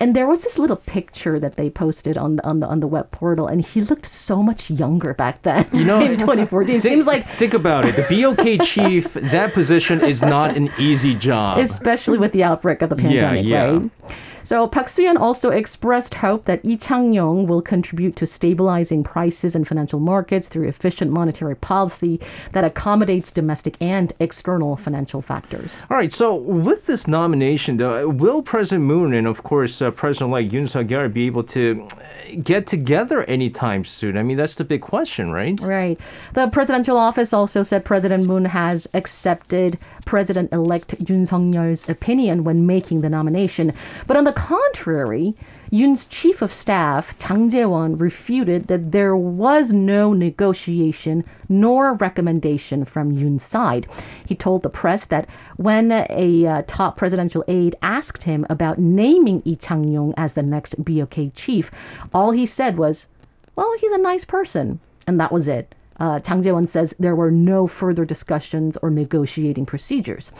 And 0.00 0.16
there 0.16 0.26
was 0.26 0.40
this 0.40 0.58
little 0.58 0.76
picture 0.76 1.38
that 1.38 1.56
they 1.56 1.70
posted 1.70 2.18
on 2.18 2.36
the, 2.36 2.44
on 2.46 2.60
the, 2.60 2.66
on 2.66 2.80
the 2.80 2.86
web 2.86 3.10
portal, 3.10 3.46
and 3.46 3.64
he 3.64 3.80
looked 3.80 4.06
so 4.06 4.42
much 4.42 4.70
younger 4.70 5.14
back 5.14 5.42
then 5.42 5.66
you 5.72 5.84
know, 5.84 6.00
in 6.02 6.18
2014. 6.18 6.76
It 6.76 6.82
seems 6.82 7.06
like. 7.06 7.24
Think 7.24 7.54
about 7.54 7.84
it. 7.84 7.94
The 7.94 8.22
BOK 8.22 8.66
chief, 8.66 9.14
that 9.14 9.54
position 9.54 10.02
is 10.02 10.22
not 10.22 10.56
an 10.56 10.70
easy 10.78 11.14
job. 11.14 11.58
Especially 11.58 12.18
with 12.18 12.32
the 12.32 12.44
outbreak 12.44 12.82
of 12.82 12.90
the 12.90 12.96
pandemic, 12.96 13.44
yeah, 13.44 13.70
yeah. 13.70 13.78
right? 13.78 13.90
So 14.44 14.66
Park 14.66 14.88
Soo-hyun 14.88 15.18
also 15.18 15.50
expressed 15.50 16.14
hope 16.14 16.44
that 16.44 16.64
Lee 16.64 16.76
Chang-yong 16.76 17.46
will 17.46 17.62
contribute 17.62 18.16
to 18.16 18.26
stabilizing 18.26 19.04
prices 19.04 19.54
and 19.54 19.66
financial 19.66 20.00
markets 20.00 20.48
through 20.48 20.68
efficient 20.68 21.10
monetary 21.10 21.54
policy 21.54 22.20
that 22.52 22.64
accommodates 22.64 23.30
domestic 23.30 23.76
and 23.80 24.12
external 24.18 24.76
financial 24.76 25.22
factors. 25.22 25.84
All 25.90 25.96
right. 25.96 26.12
So 26.12 26.34
with 26.34 26.86
this 26.86 27.06
nomination, 27.06 27.76
though, 27.76 28.08
will 28.08 28.42
President 28.42 28.84
Moon 28.84 29.14
and 29.14 29.26
of 29.26 29.42
course 29.42 29.80
uh, 29.80 29.90
President-elect 29.90 30.52
Yoon 30.52 30.68
Suk-yeol 30.68 31.12
be 31.12 31.26
able 31.26 31.44
to 31.44 31.86
get 32.42 32.66
together 32.66 33.22
anytime 33.24 33.84
soon? 33.84 34.16
I 34.16 34.22
mean, 34.22 34.36
that's 34.36 34.56
the 34.56 34.64
big 34.64 34.80
question, 34.80 35.30
right? 35.30 35.58
Right. 35.60 36.00
The 36.34 36.48
presidential 36.48 36.96
office 36.96 37.32
also 37.32 37.62
said 37.62 37.84
President 37.84 38.26
Moon 38.26 38.46
has 38.46 38.88
accepted 38.94 39.78
President-elect 40.04 41.04
Yoon 41.04 41.26
Suk-yeol's 41.26 41.88
opinion 41.88 42.44
when 42.44 42.66
making 42.66 43.00
the 43.00 43.10
nomination, 43.10 43.72
but 44.06 44.16
on 44.16 44.24
the 44.24 44.32
contrary, 44.32 45.34
Yoon's 45.70 46.04
chief 46.06 46.42
of 46.42 46.52
staff, 46.52 47.16
Jang 47.16 47.48
Jae-won, 47.48 47.96
refuted 47.96 48.66
that 48.66 48.92
there 48.92 49.16
was 49.16 49.72
no 49.72 50.12
negotiation 50.12 51.24
nor 51.48 51.94
recommendation 51.94 52.84
from 52.84 53.12
Yoon's 53.12 53.42
side. 53.44 53.86
He 54.26 54.34
told 54.34 54.62
the 54.62 54.68
press 54.68 55.04
that 55.06 55.28
when 55.56 55.90
a 55.90 56.46
uh, 56.46 56.62
top 56.66 56.96
presidential 56.96 57.44
aide 57.48 57.76
asked 57.80 58.24
him 58.24 58.46
about 58.50 58.78
naming 58.78 59.42
Lee 59.46 59.56
Chang-yong 59.56 60.14
as 60.16 60.34
the 60.34 60.42
next 60.42 60.84
BOK 60.84 61.32
chief, 61.32 61.70
all 62.12 62.32
he 62.32 62.44
said 62.44 62.76
was, 62.76 63.06
well, 63.56 63.74
he's 63.78 63.92
a 63.92 63.98
nice 63.98 64.24
person. 64.24 64.80
And 65.06 65.18
that 65.18 65.32
was 65.32 65.48
it. 65.48 65.74
Uh, 66.02 66.18
Chang 66.18 66.42
Jae-won 66.42 66.66
says 66.66 66.96
there 66.98 67.14
were 67.14 67.30
no 67.30 67.68
further 67.68 68.04
discussions 68.04 68.76
or 68.82 68.90
negotiating 68.90 69.66
procedures. 69.66 70.32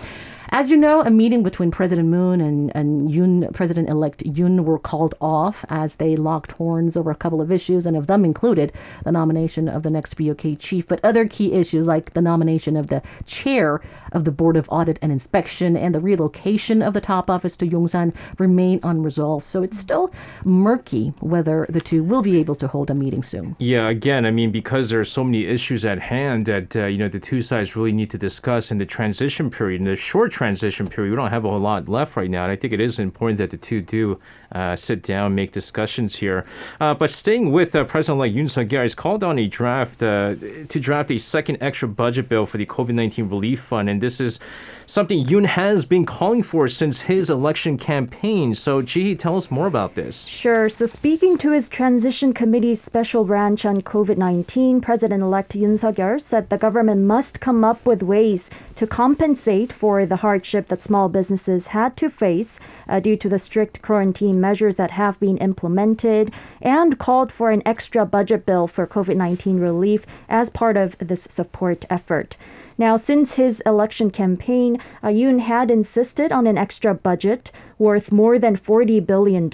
As 0.55 0.71
you 0.71 0.77
know, 0.77 1.01
a 1.01 1.11
meeting 1.11 1.43
between 1.43 1.71
President 1.71 2.11
Moon 2.11 2.39
and, 2.43 2.71
and 2.77 3.11
Yoon, 3.11 3.51
President-elect 3.55 4.23
Yoon 4.25 4.65
were 4.65 4.79
called 4.79 5.15
off 5.19 5.65
as 5.71 5.95
they 5.95 6.15
locked 6.15 6.53
horns 6.53 6.95
over 6.95 7.11
a 7.11 7.15
couple 7.15 7.41
of 7.41 7.51
issues, 7.51 7.87
and 7.87 7.97
of 7.97 8.07
them 8.07 8.23
included 8.23 8.71
the 9.03 9.11
nomination 9.11 9.67
of 9.67 9.83
the 9.83 9.89
next 9.89 10.15
BOK 10.19 10.59
chief, 10.59 10.87
but 10.87 11.01
other 11.03 11.27
key 11.27 11.55
issues 11.55 11.87
like 11.87 12.13
the 12.13 12.21
nomination 12.21 12.77
of 12.77 12.89
the 12.89 13.01
chair 13.25 13.81
of 14.13 14.27
the 14.27 14.31
Board 14.31 14.59
of 14.59 14.69
Audit 14.71 14.99
and 15.01 15.11
Inspection 15.11 15.75
and 15.75 15.95
the 15.95 16.01
relocation 16.01 16.83
of 16.83 16.93
the 16.93 17.01
top 17.01 17.31
office 17.31 17.57
to 17.57 17.67
Yongsan 17.67 18.15
remain 18.39 18.79
unresolved. 18.83 19.47
So 19.47 19.63
it's 19.63 19.79
still 19.79 20.13
murky 20.45 21.15
whether 21.21 21.65
the 21.71 21.81
two 21.81 22.05
will 22.05 22.21
be 22.21 22.37
able 22.39 22.57
to 22.57 22.69
hold 22.69 22.91
a 22.91 22.95
meeting 22.95 23.23
soon. 23.23 23.57
Yeah, 23.59 23.89
again, 23.89 24.27
I 24.27 24.31
mean, 24.31 24.53
because 24.53 24.91
there 24.91 25.01
are 25.01 25.05
so 25.05 25.25
many 25.25 25.47
issues 25.47 25.87
at 25.87 25.99
hand 25.99 26.45
that, 26.45 26.77
uh, 26.77 26.85
you 26.85 26.99
know, 26.99 27.09
the 27.09 27.21
two 27.21 27.41
sides 27.41 27.75
really 27.75 27.93
need 27.93 28.11
to 28.11 28.19
discuss 28.19 28.71
in 28.71 28.77
the 28.77 28.85
transition 28.85 29.51
period, 29.51 29.81
in 29.81 29.87
the 29.87 29.97
short 29.97 30.31
transition 30.43 30.89
period. 30.89 31.11
We 31.11 31.17
don't 31.17 31.31
have 31.31 31.45
a 31.45 31.49
whole 31.49 31.61
lot 31.61 31.89
left 31.89 32.17
right 32.17 32.29
now. 32.29 32.43
And 32.43 32.51
I 32.51 32.57
think 32.57 32.73
it 32.73 32.81
is 32.81 32.99
important 32.99 33.39
that 33.39 33.51
the 33.51 33.57
two 33.57 33.81
do 33.81 34.19
uh, 34.51 34.75
sit 34.75 35.05
down, 35.05 35.37
make 35.37 35.53
discussions 35.53 36.17
here. 36.17 36.45
Uh, 36.81 36.95
but 36.95 37.11
staying 37.11 37.53
with 37.53 37.77
uh, 37.77 37.85
President-elect 37.85 38.35
Yoon 38.35 38.51
Suk-yeol, 38.51 38.83
he's 38.83 38.97
called 38.97 39.23
on 39.23 39.39
a 39.39 39.47
draft 39.47 40.03
uh, 40.03 40.35
to 40.69 40.81
draft 40.81 41.13
a 41.13 41.19
second 41.19 41.59
extra 41.61 41.87
budget 41.87 42.29
bill 42.29 42.45
for 42.45 42.59
the 42.59 42.67
COVID-19 42.67 43.31
relief 43.31 43.61
fund. 43.61 43.89
And 43.89 44.01
this 44.01 44.21
is 44.21 44.41
something 44.85 45.25
Yoon 45.25 45.47
has 45.47 45.87
been 45.87 46.05
calling 46.05 46.43
for 46.43 46.67
since 46.67 47.03
his 47.03 47.31
election 47.31 47.79
campaign. 47.79 48.55
So, 48.57 48.83
Ji, 48.83 49.15
tell 49.15 49.37
us 49.37 49.49
more 49.49 49.69
about 49.69 49.95
this. 49.95 50.25
Sure. 50.27 50.69
So, 50.69 50.87
speaking 50.87 51.39
to 51.39 51.53
his 51.53 51.69
transition 51.69 52.33
committee's 52.33 52.81
special 52.83 53.23
branch 53.23 53.65
on 53.65 53.81
COVID 53.81 54.17
19, 54.17 54.81
President 54.81 55.23
elect 55.23 55.53
Yoon 55.53 55.79
Suk 55.79 55.95
yeol 55.95 56.21
said 56.21 56.51
the 56.51 56.59
government 56.59 57.03
must 57.03 57.39
come 57.39 57.63
up 57.63 57.87
with 57.87 58.03
ways 58.03 58.51
to 58.75 58.87
compensate 58.89 59.73
for 59.73 60.05
the 60.05 60.17
hardship 60.33 60.69
that 60.69 60.81
small 60.81 61.11
businesses 61.11 61.67
had 61.69 61.95
to 61.95 62.09
face 62.09 62.59
uh, 62.89 62.99
due 62.99 63.17
to 63.19 63.29
the 63.29 63.39
strict 63.39 63.83
quarantine 63.83 64.41
measures 64.41 64.77
that 64.77 64.93
have 64.93 65.21
been 65.21 65.37
implemented 65.37 66.33
and 66.63 66.99
called 66.99 67.31
for 67.31 67.51
an 67.51 67.63
extra 67.67 68.07
budget 68.07 68.47
bill 68.47 68.67
for 68.67 68.87
COVID 68.87 69.15
19 69.15 69.61
relief 69.61 70.07
as 70.31 70.49
part 70.49 70.79
of 70.79 70.97
this 70.97 71.25
support 71.25 71.85
effort. 71.91 72.39
Now, 72.79 72.97
since 72.97 73.35
his 73.35 73.61
election 73.67 74.11
campaign, 74.11 74.79
uh, 75.03 75.09
Yoon 75.09 75.41
had 75.41 75.71
insisted 75.71 76.33
on 76.33 76.47
an 76.47 76.57
extra 76.57 76.95
budget 76.95 77.53
worth 77.79 78.11
more 78.11 78.39
than 78.39 78.57
$40 78.57 79.07
billion, 79.07 79.51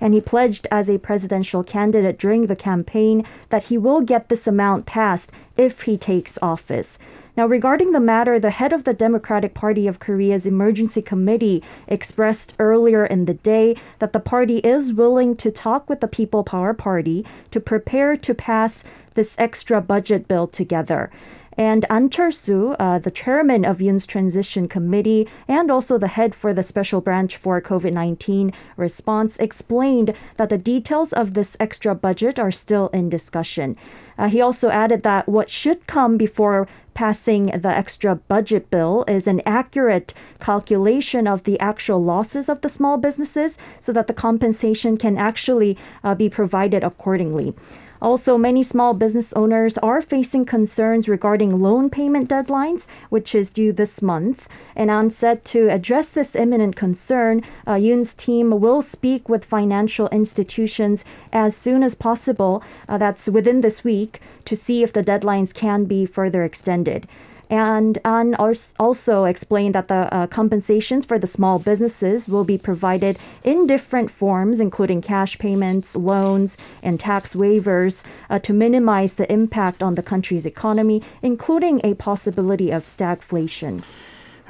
and 0.00 0.14
he 0.14 0.20
pledged 0.20 0.66
as 0.70 0.90
a 0.90 0.98
presidential 0.98 1.64
candidate 1.64 2.18
during 2.18 2.46
the 2.46 2.54
campaign 2.54 3.24
that 3.48 3.64
he 3.64 3.78
will 3.78 4.02
get 4.02 4.28
this 4.28 4.46
amount 4.46 4.84
passed 4.84 5.32
if 5.56 5.82
he 5.82 5.96
takes 5.96 6.38
office. 6.42 6.98
Now, 7.38 7.46
regarding 7.46 7.92
the 7.92 8.00
matter, 8.00 8.40
the 8.40 8.50
head 8.50 8.72
of 8.72 8.82
the 8.82 8.92
Democratic 8.92 9.54
Party 9.54 9.86
of 9.86 10.00
Korea's 10.00 10.44
Emergency 10.44 11.00
Committee 11.00 11.62
expressed 11.86 12.52
earlier 12.58 13.06
in 13.06 13.26
the 13.26 13.34
day 13.34 13.76
that 14.00 14.12
the 14.12 14.18
party 14.18 14.58
is 14.58 14.92
willing 14.92 15.36
to 15.36 15.52
talk 15.52 15.88
with 15.88 16.00
the 16.00 16.08
People 16.08 16.42
Power 16.42 16.74
Party 16.74 17.24
to 17.52 17.60
prepare 17.60 18.16
to 18.16 18.34
pass 18.34 18.82
this 19.14 19.36
extra 19.38 19.80
budget 19.80 20.26
bill 20.26 20.48
together. 20.48 21.12
And 21.58 21.84
Ahn 21.90 22.08
Cheol-soo, 22.08 22.76
uh, 22.78 23.00
the 23.00 23.10
chairman 23.10 23.64
of 23.64 23.80
Yoon's 23.80 24.06
transition 24.06 24.68
committee 24.68 25.26
and 25.48 25.72
also 25.72 25.98
the 25.98 26.06
head 26.06 26.32
for 26.32 26.54
the 26.54 26.62
special 26.62 27.00
branch 27.00 27.36
for 27.36 27.60
COVID-19 27.60 28.54
response, 28.76 29.36
explained 29.38 30.14
that 30.36 30.50
the 30.50 30.56
details 30.56 31.12
of 31.12 31.34
this 31.34 31.56
extra 31.58 31.96
budget 31.96 32.38
are 32.38 32.52
still 32.52 32.86
in 32.88 33.08
discussion. 33.08 33.76
Uh, 34.16 34.28
he 34.28 34.40
also 34.40 34.70
added 34.70 35.02
that 35.02 35.28
what 35.28 35.50
should 35.50 35.84
come 35.88 36.16
before 36.16 36.68
passing 36.94 37.46
the 37.46 37.68
extra 37.68 38.14
budget 38.14 38.70
bill 38.70 39.04
is 39.08 39.26
an 39.26 39.42
accurate 39.44 40.14
calculation 40.38 41.26
of 41.26 41.42
the 41.42 41.58
actual 41.58 42.02
losses 42.02 42.48
of 42.48 42.60
the 42.60 42.68
small 42.68 42.96
businesses 42.98 43.58
so 43.80 43.92
that 43.92 44.06
the 44.06 44.14
compensation 44.14 44.96
can 44.96 45.18
actually 45.18 45.76
uh, 46.04 46.14
be 46.14 46.28
provided 46.28 46.84
accordingly. 46.84 47.52
Also, 48.00 48.38
many 48.38 48.62
small 48.62 48.94
business 48.94 49.32
owners 49.32 49.78
are 49.78 50.00
facing 50.00 50.44
concerns 50.44 51.08
regarding 51.08 51.60
loan 51.60 51.90
payment 51.90 52.28
deadlines, 52.28 52.86
which 53.08 53.34
is 53.34 53.50
due 53.50 53.72
this 53.72 54.00
month. 54.00 54.48
And 54.76 54.90
on 54.90 55.10
set 55.10 55.44
to 55.46 55.68
address 55.68 56.08
this 56.08 56.36
imminent 56.36 56.76
concern, 56.76 57.42
uh, 57.66 57.74
Yoon's 57.74 58.14
team 58.14 58.60
will 58.60 58.82
speak 58.82 59.28
with 59.28 59.44
financial 59.44 60.08
institutions 60.08 61.04
as 61.32 61.56
soon 61.56 61.82
as 61.82 61.94
possible. 61.94 62.62
Uh, 62.88 62.98
that's 62.98 63.28
within 63.28 63.60
this 63.60 63.82
week 63.84 64.20
to 64.44 64.54
see 64.54 64.82
if 64.82 64.92
the 64.92 65.02
deadlines 65.02 65.52
can 65.52 65.84
be 65.84 66.06
further 66.06 66.44
extended. 66.44 67.06
And 67.50 67.98
Ahn 68.04 68.34
also 68.34 69.24
explained 69.24 69.74
that 69.74 69.88
the 69.88 70.14
uh, 70.14 70.26
compensations 70.26 71.04
for 71.04 71.18
the 71.18 71.26
small 71.26 71.58
businesses 71.58 72.28
will 72.28 72.44
be 72.44 72.58
provided 72.58 73.18
in 73.42 73.66
different 73.66 74.10
forms, 74.10 74.60
including 74.60 75.00
cash 75.00 75.38
payments, 75.38 75.96
loans, 75.96 76.56
and 76.82 77.00
tax 77.00 77.34
waivers 77.34 78.02
uh, 78.28 78.38
to 78.40 78.52
minimize 78.52 79.14
the 79.14 79.30
impact 79.32 79.82
on 79.82 79.94
the 79.94 80.02
country's 80.02 80.44
economy, 80.44 81.02
including 81.22 81.80
a 81.84 81.94
possibility 81.94 82.70
of 82.70 82.84
stagflation. 82.84 83.82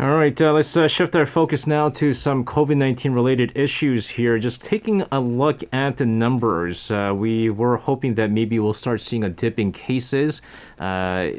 All 0.01 0.15
right, 0.15 0.41
uh, 0.41 0.53
let's 0.53 0.77
uh, 0.77 0.87
shift 0.87 1.17
our 1.17 1.27
focus 1.27 1.67
now 1.67 1.89
to 1.89 2.13
some 2.13 2.45
COVID 2.45 2.77
19 2.77 3.11
related 3.11 3.51
issues 3.57 4.09
here. 4.09 4.39
Just 4.39 4.65
taking 4.65 5.05
a 5.11 5.19
look 5.19 5.65
at 5.73 5.97
the 5.97 6.07
numbers, 6.07 6.93
uh, 6.93 7.13
we 7.17 7.51
were 7.51 7.77
hoping 7.77 8.15
that 8.15 8.31
maybe 8.31 8.61
we'll 8.61 8.73
start 8.73 9.01
seeing 9.01 9.25
a 9.25 9.29
dip 9.29 9.59
in 9.59 9.73
cases. 9.73 10.41
Uh, 10.79 11.31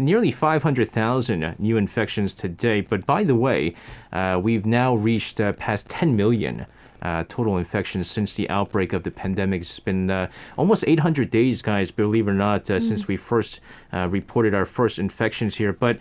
nearly 0.00 0.32
500,000 0.32 1.54
new 1.60 1.76
infections 1.76 2.34
today. 2.34 2.80
But 2.80 3.06
by 3.06 3.22
the 3.22 3.36
way, 3.36 3.76
uh, 4.12 4.40
we've 4.42 4.66
now 4.66 4.96
reached 4.96 5.40
uh, 5.40 5.52
past 5.52 5.88
10 5.88 6.16
million. 6.16 6.66
Uh, 7.02 7.24
total 7.28 7.56
infections 7.56 8.10
since 8.10 8.34
the 8.34 8.50
outbreak 8.50 8.92
of 8.92 9.04
the 9.04 9.10
pandemic. 9.10 9.62
It's 9.62 9.80
been 9.80 10.10
uh, 10.10 10.28
almost 10.58 10.84
800 10.86 11.30
days, 11.30 11.62
guys, 11.62 11.90
believe 11.90 12.26
it 12.26 12.32
or 12.32 12.34
not, 12.34 12.68
uh, 12.68 12.74
mm. 12.74 12.82
since 12.82 13.08
we 13.08 13.16
first 13.16 13.60
reported 13.92 14.52
our 14.52 14.66
first 14.66 14.98
infections 14.98 15.56
here. 15.56 15.72
But 15.72 15.98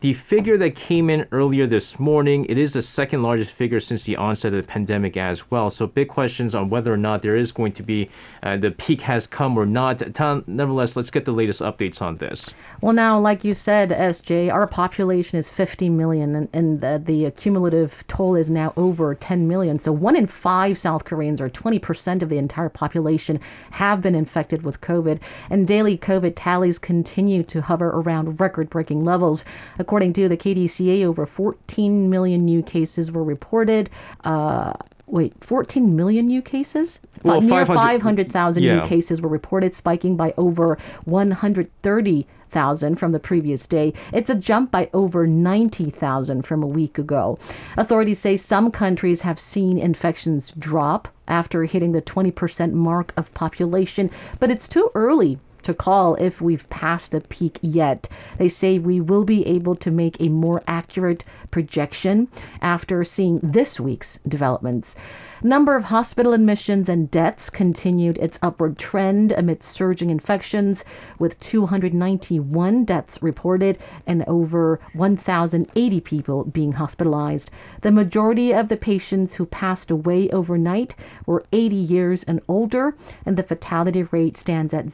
the 0.00 0.12
figure 0.12 0.56
that 0.58 0.74
came 0.74 1.08
in 1.08 1.26
earlier 1.32 1.66
this 1.66 1.98
morning, 1.98 2.46
it 2.48 2.58
is 2.58 2.74
the 2.74 2.82
second 2.82 3.22
largest 3.22 3.54
figure 3.54 3.80
since 3.80 4.04
the 4.04 4.16
onset 4.16 4.52
of 4.52 4.58
the 4.58 4.66
pandemic 4.66 5.16
as 5.16 5.50
well. 5.50 5.70
So 5.70 5.86
big 5.86 6.08
questions 6.08 6.54
on 6.54 6.68
whether 6.68 6.92
or 6.92 6.96
not 6.98 7.22
there 7.22 7.36
is 7.36 7.52
going 7.52 7.72
to 7.72 7.82
be 7.82 8.10
uh, 8.42 8.56
the 8.56 8.70
peak 8.70 9.00
has 9.02 9.26
come 9.26 9.56
or 9.56 9.66
not. 9.66 10.14
Tom, 10.14 10.44
nevertheless, 10.46 10.96
let's 10.96 11.10
get 11.10 11.24
the 11.24 11.32
latest 11.32 11.62
updates 11.62 12.02
on 12.02 12.18
this. 12.18 12.50
Well, 12.80 12.92
now, 12.92 13.18
like 13.18 13.44
you 13.44 13.54
said, 13.54 13.90
SJ, 13.90 14.52
our 14.52 14.66
population 14.66 15.38
is 15.38 15.50
50 15.50 15.88
million, 15.88 16.34
and, 16.34 16.48
and 16.52 16.80
the, 16.80 17.02
the 17.02 17.30
cumulative 17.30 18.04
toll 18.06 18.36
is 18.36 18.50
now 18.50 18.72
over 18.76 19.14
10 19.14 19.48
million. 19.48 19.78
So 19.78 19.92
one 19.92 20.16
in 20.16 20.26
five 20.26 20.78
South 20.78 21.04
Koreans, 21.04 21.40
or 21.40 21.48
20% 21.48 22.22
of 22.22 22.28
the 22.28 22.38
entire 22.38 22.68
population, 22.68 23.40
have 23.72 24.00
been 24.02 24.14
infected 24.14 24.62
with 24.62 24.80
COVID, 24.80 25.20
and 25.50 25.66
daily 25.66 25.96
COVID 25.96 26.34
tallies 26.36 26.78
continue 26.78 27.42
to 27.44 27.62
hover 27.62 27.88
around 27.88 28.40
record-breaking 28.40 29.04
levels. 29.04 29.44
According 29.78 29.95
to 30.00 30.28
the 30.28 30.36
KDCA, 30.36 31.04
over 31.04 31.26
14 31.26 32.10
million 32.10 32.44
new 32.44 32.62
cases 32.62 33.10
were 33.10 33.24
reported. 33.24 33.90
Uh, 34.24 34.74
wait, 35.06 35.32
14 35.42 35.96
million 35.96 36.26
new 36.26 36.42
cases? 36.42 37.00
Well, 37.22 37.40
Near 37.40 37.66
500,000 37.66 38.62
yeah. 38.62 38.76
new 38.76 38.82
cases 38.82 39.20
were 39.20 39.28
reported, 39.28 39.74
spiking 39.74 40.16
by 40.16 40.34
over 40.36 40.78
130,000 41.04 42.96
from 42.96 43.12
the 43.12 43.18
previous 43.18 43.66
day. 43.66 43.92
It's 44.12 44.30
a 44.30 44.34
jump 44.34 44.70
by 44.70 44.90
over 44.92 45.26
90,000 45.26 46.42
from 46.42 46.62
a 46.62 46.66
week 46.66 46.98
ago. 46.98 47.38
Authorities 47.76 48.18
say 48.18 48.36
some 48.36 48.70
countries 48.70 49.22
have 49.22 49.40
seen 49.40 49.78
infections 49.78 50.52
drop 50.52 51.08
after 51.26 51.64
hitting 51.64 51.92
the 51.92 52.02
20% 52.02 52.72
mark 52.72 53.12
of 53.16 53.32
population, 53.34 54.10
but 54.38 54.50
it's 54.50 54.68
too 54.68 54.90
early 54.94 55.38
to 55.66 55.74
call 55.74 56.14
if 56.14 56.40
we've 56.40 56.68
passed 56.70 57.10
the 57.10 57.20
peak 57.20 57.58
yet. 57.60 58.08
They 58.38 58.48
say 58.48 58.78
we 58.78 59.00
will 59.00 59.24
be 59.24 59.46
able 59.46 59.76
to 59.76 59.90
make 59.90 60.20
a 60.20 60.28
more 60.28 60.62
accurate 60.66 61.24
projection 61.50 62.28
after 62.62 63.04
seeing 63.04 63.40
this 63.42 63.78
week's 63.78 64.18
developments. 64.26 64.94
Number 65.42 65.76
of 65.76 65.84
hospital 65.84 66.32
admissions 66.32 66.88
and 66.88 67.10
deaths 67.10 67.50
continued 67.50 68.16
its 68.18 68.38
upward 68.40 68.78
trend 68.78 69.32
amid 69.32 69.62
surging 69.62 70.08
infections, 70.08 70.84
with 71.18 71.38
291 71.40 72.84
deaths 72.84 73.22
reported 73.22 73.78
and 74.06 74.24
over 74.26 74.80
1,080 74.94 76.00
people 76.00 76.44
being 76.44 76.72
hospitalized. 76.72 77.50
The 77.82 77.92
majority 77.92 78.54
of 78.54 78.68
the 78.68 78.78
patients 78.78 79.34
who 79.34 79.46
passed 79.46 79.90
away 79.90 80.30
overnight 80.30 80.94
were 81.26 81.44
80 81.52 81.76
years 81.76 82.22
and 82.24 82.40
older, 82.48 82.96
and 83.26 83.36
the 83.36 83.42
fatality 83.42 84.04
rate 84.04 84.36
stands 84.38 84.72
at 84.72 84.86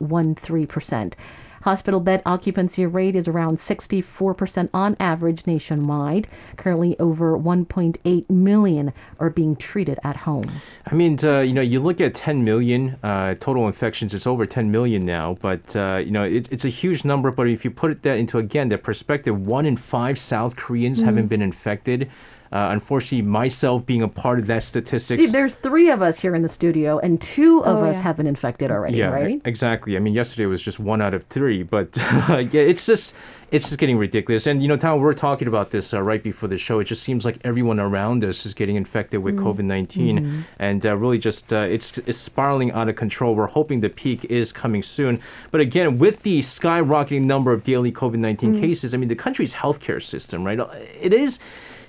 0.13%. 0.00 1.14
Hospital 1.62 2.00
bed 2.00 2.22
occupancy 2.24 2.86
rate 2.86 3.14
is 3.14 3.28
around 3.28 3.58
64% 3.58 4.70
on 4.72 4.96
average 4.98 5.46
nationwide. 5.46 6.26
Currently, 6.56 6.98
over 6.98 7.38
1.8 7.38 8.30
million 8.30 8.94
are 9.18 9.28
being 9.28 9.56
treated 9.56 9.98
at 10.02 10.16
home. 10.18 10.50
I 10.86 10.94
mean, 10.94 11.18
uh, 11.22 11.40
you 11.40 11.52
know, 11.52 11.60
you 11.60 11.80
look 11.80 12.00
at 12.00 12.14
10 12.14 12.44
million 12.44 12.96
uh, 13.02 13.34
total 13.34 13.66
infections. 13.66 14.14
It's 14.14 14.26
over 14.26 14.46
10 14.46 14.70
million 14.70 15.04
now, 15.04 15.36
but 15.42 15.76
uh, 15.76 16.00
you 16.02 16.10
know, 16.10 16.24
it, 16.24 16.48
it's 16.50 16.64
a 16.64 16.70
huge 16.70 17.04
number. 17.04 17.30
But 17.30 17.48
if 17.48 17.62
you 17.62 17.70
put 17.70 18.02
that 18.04 18.16
into 18.16 18.38
again 18.38 18.70
the 18.70 18.78
perspective, 18.78 19.38
one 19.46 19.66
in 19.66 19.76
five 19.76 20.18
South 20.18 20.56
Koreans 20.56 21.02
haven't 21.02 21.26
been 21.26 21.42
infected. 21.42 22.10
Uh, 22.52 22.70
unfortunately, 22.72 23.22
myself 23.22 23.86
being 23.86 24.02
a 24.02 24.08
part 24.08 24.40
of 24.40 24.46
that 24.48 24.64
statistic. 24.64 25.16
See, 25.20 25.26
there's 25.26 25.54
three 25.54 25.88
of 25.88 26.02
us 26.02 26.18
here 26.18 26.34
in 26.34 26.42
the 26.42 26.48
studio, 26.48 26.98
and 26.98 27.20
two 27.20 27.62
of 27.64 27.76
Oh, 27.76 27.84
us 27.84 27.98
yeah. 27.98 28.02
have 28.02 28.16
been 28.16 28.26
infected 28.26 28.72
already, 28.72 28.98
yeah, 28.98 29.06
right? 29.10 29.40
exactly. 29.44 29.96
I 29.96 30.00
mean, 30.00 30.14
yesterday 30.14 30.46
was 30.46 30.60
just 30.60 30.80
one 30.80 31.00
out 31.00 31.14
of 31.14 31.22
three, 31.24 31.62
but 31.62 31.96
yeah, 32.28 32.46
it's 32.52 32.84
just 32.86 33.14
it's 33.52 33.66
just 33.68 33.78
getting 33.78 33.98
ridiculous. 33.98 34.48
And 34.48 34.62
you 34.62 34.66
know, 34.68 34.76
Tom, 34.76 34.98
we're 35.00 35.12
talking 35.12 35.46
about 35.46 35.70
this 35.70 35.94
uh, 35.94 36.02
right 36.02 36.20
before 36.22 36.48
the 36.48 36.58
show. 36.58 36.80
It 36.80 36.84
just 36.84 37.04
seems 37.04 37.24
like 37.24 37.38
everyone 37.44 37.78
around 37.78 38.24
us 38.24 38.44
is 38.44 38.52
getting 38.52 38.74
infected 38.74 39.22
with 39.22 39.36
COVID 39.36 39.64
19 39.64 40.44
and 40.58 40.84
uh, 40.84 40.96
really 40.96 41.18
just 41.18 41.52
uh, 41.52 41.58
it's 41.58 41.98
it's 41.98 42.18
spiraling 42.18 42.72
out 42.72 42.88
of 42.88 42.96
control. 42.96 43.36
We're 43.36 43.46
hoping 43.46 43.78
the 43.78 43.90
peak 43.90 44.24
is 44.24 44.50
coming 44.50 44.82
soon, 44.82 45.20
but 45.52 45.60
again, 45.60 45.98
with 45.98 46.22
the 46.24 46.40
skyrocketing 46.40 47.22
number 47.22 47.52
of 47.52 47.62
daily 47.62 47.92
COVID 47.92 48.16
19 48.18 48.60
cases, 48.60 48.92
I 48.92 48.96
mean, 48.96 49.08
the 49.08 49.14
country's 49.14 49.54
healthcare 49.54 50.02
system, 50.02 50.42
right? 50.42 50.58
It 51.00 51.12
is 51.14 51.38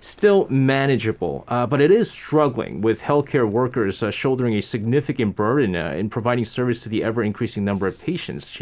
still 0.01 0.47
manageable, 0.49 1.45
uh, 1.47 1.65
but 1.65 1.79
it 1.79 1.91
is 1.91 2.11
struggling 2.11 2.81
with 2.81 3.01
healthcare 3.03 3.49
workers 3.49 4.03
uh, 4.03 4.11
shouldering 4.11 4.55
a 4.55 4.61
significant 4.61 5.35
burden 5.35 5.75
uh, 5.75 5.91
in 5.91 6.09
providing 6.09 6.43
service 6.43 6.81
to 6.81 6.89
the 6.89 7.03
ever 7.03 7.23
increasing 7.23 7.63
number 7.63 7.87
of 7.87 7.97
patients. 7.99 8.59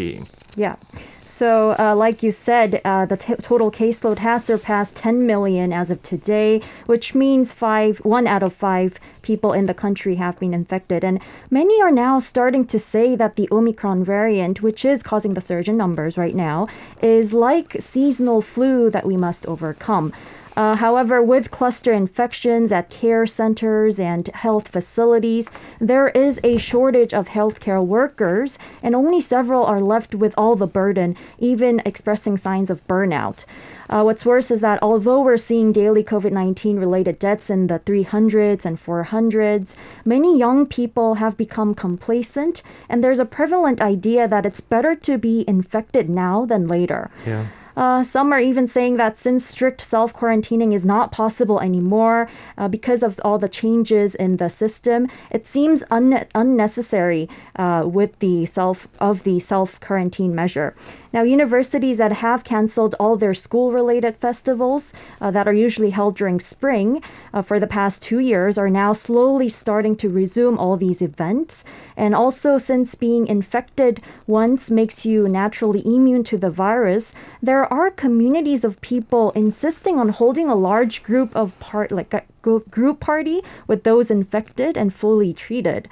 Yeah. 0.56 0.76
So, 1.24 1.76
uh, 1.80 1.96
like 1.96 2.22
you 2.24 2.32
said, 2.32 2.82
uh, 2.84 3.06
the 3.06 3.16
t- 3.16 3.36
total 3.36 3.72
caseload 3.72 4.20
has 4.20 4.44
surpassed 4.44 4.96
10 4.96 5.26
million 5.26 5.72
as 5.72 5.90
of 5.90 6.02
today, 6.04 6.62
which 6.86 7.16
means 7.16 7.54
five, 7.54 8.00
one 8.00 8.28
out 8.28 8.44
of 8.44 8.52
five 8.52 9.00
people 9.22 9.54
in 9.54 9.68
the 9.68 9.74
country 9.74 10.16
have 10.16 10.40
been 10.40 10.54
infected. 10.54 11.04
And 11.04 11.22
many 11.50 11.82
are 11.82 11.92
now 11.92 12.20
starting 12.20 12.66
to 12.68 12.80
say 12.80 13.16
that 13.16 13.36
the 13.36 13.48
Omicron 13.52 14.04
variant, 14.04 14.62
which 14.62 14.84
is 14.84 15.04
causing 15.04 15.36
the 15.36 15.42
surge 15.42 15.70
in 15.70 15.78
numbers 15.78 16.18
right 16.18 16.36
now, 16.36 16.68
is 17.02 17.34
like 17.34 17.78
seasonal 17.80 18.42
flu 18.42 18.90
that 18.90 19.06
we 19.06 19.16
must 19.16 19.46
overcome. 19.46 20.12
Uh, 20.60 20.76
however, 20.76 21.24
with 21.24 21.52
cluster 21.52 21.94
infections 21.94 22.70
at 22.70 22.90
care 22.90 23.26
centers 23.26 23.98
and 23.98 24.28
health 24.34 24.68
facilities, 24.68 25.50
there 25.80 26.10
is 26.10 26.38
a 26.44 26.58
shortage 26.58 27.14
of 27.14 27.30
healthcare 27.30 27.82
workers, 27.82 28.60
and 28.84 28.94
only 28.94 29.22
several 29.22 29.64
are 29.64 29.80
left 29.80 30.14
with 30.14 30.34
all 30.38 30.58
the 30.58 30.68
burden, 30.68 31.16
even 31.38 31.82
expressing 31.86 32.36
signs 32.36 32.70
of 32.70 32.86
burnout. 32.88 33.46
Uh, 33.90 34.04
what's 34.04 34.26
worse 34.26 34.52
is 34.52 34.60
that 34.60 34.84
although 34.84 35.22
we're 35.22 35.38
seeing 35.38 35.72
daily 35.72 36.04
COVID 36.04 36.34
19 36.34 36.76
related 36.76 37.18
deaths 37.20 37.50
in 37.50 37.68
the 37.68 37.80
300s 37.80 38.66
and 38.66 38.78
400s, 38.78 39.76
many 40.04 40.38
young 40.38 40.66
people 40.66 41.14
have 41.16 41.38
become 41.38 41.74
complacent, 41.74 42.64
and 42.90 43.02
there's 43.02 43.20
a 43.20 43.24
prevalent 43.24 43.80
idea 43.80 44.28
that 44.28 44.46
it's 44.46 44.60
better 44.60 44.94
to 44.94 45.18
be 45.18 45.46
infected 45.48 46.10
now 46.10 46.44
than 46.44 46.68
later. 46.68 47.10
Yeah. 47.26 47.48
Uh, 47.80 48.04
some 48.04 48.34
are 48.34 48.42
even 48.42 48.68
saying 48.68 48.98
that 48.98 49.16
since 49.16 49.46
strict 49.46 49.80
self 49.80 50.14
quarantining 50.14 50.74
is 50.74 50.86
not 50.86 51.14
possible 51.14 51.62
anymore 51.62 52.28
uh, 52.58 52.68
because 52.68 53.02
of 53.02 53.18
all 53.24 53.38
the 53.38 53.48
changes 53.48 54.16
in 54.16 54.36
the 54.36 54.50
system, 54.50 55.08
it 55.32 55.48
seems 55.48 55.82
un- 55.90 56.26
unnecessary 56.36 57.30
uh, 57.56 57.84
with 57.86 58.20
the 58.20 58.46
self 58.46 58.90
of 59.00 59.24
the 59.24 59.40
self 59.40 59.80
quarantine 59.80 60.36
measure. 60.36 60.76
Now, 61.12 61.24
universities 61.24 61.98
that 61.98 62.12
have 62.12 62.44
canceled 62.44 62.96
all 63.00 63.16
their 63.16 63.34
school 63.34 63.72
related 63.72 64.18
festivals 64.18 64.94
uh, 65.20 65.32
that 65.32 65.48
are 65.48 65.54
usually 65.54 65.90
held 65.90 66.16
during 66.16 66.40
spring 66.40 67.02
uh, 67.34 67.42
for 67.42 67.60
the 67.60 67.66
past 67.66 68.04
two 68.04 68.20
years 68.20 68.58
are 68.58 68.70
now 68.70 68.94
slowly 68.94 69.50
starting 69.50 69.96
to 69.98 70.10
resume 70.10 70.60
all 70.60 70.78
these 70.78 71.02
events. 71.02 71.64
And 71.98 72.14
also, 72.14 72.60
since 72.60 72.94
being 72.94 73.26
infected 73.26 74.02
once 74.28 74.70
makes 74.70 75.06
you 75.06 75.28
naturally 75.28 75.82
immune 75.86 76.24
to 76.26 76.38
the 76.38 76.52
virus, 76.52 77.16
there 77.42 77.69
are 77.70 77.90
communities 77.90 78.64
of 78.64 78.82
people 78.82 79.32
insisting 79.32 79.98
on 79.98 80.10
holding 80.10 80.50
a 80.50 80.56
large 80.56 81.04
group 81.04 81.36
of 81.36 81.58
part 81.60 81.92
like 81.92 82.14
a 82.14 82.24
group 82.42 82.70
group 82.72 83.00
party 83.00 83.42
with 83.68 83.84
those 83.84 84.12
infected 84.12 84.78
and 84.78 84.94
fully 84.94 85.34
treated. 85.34 85.88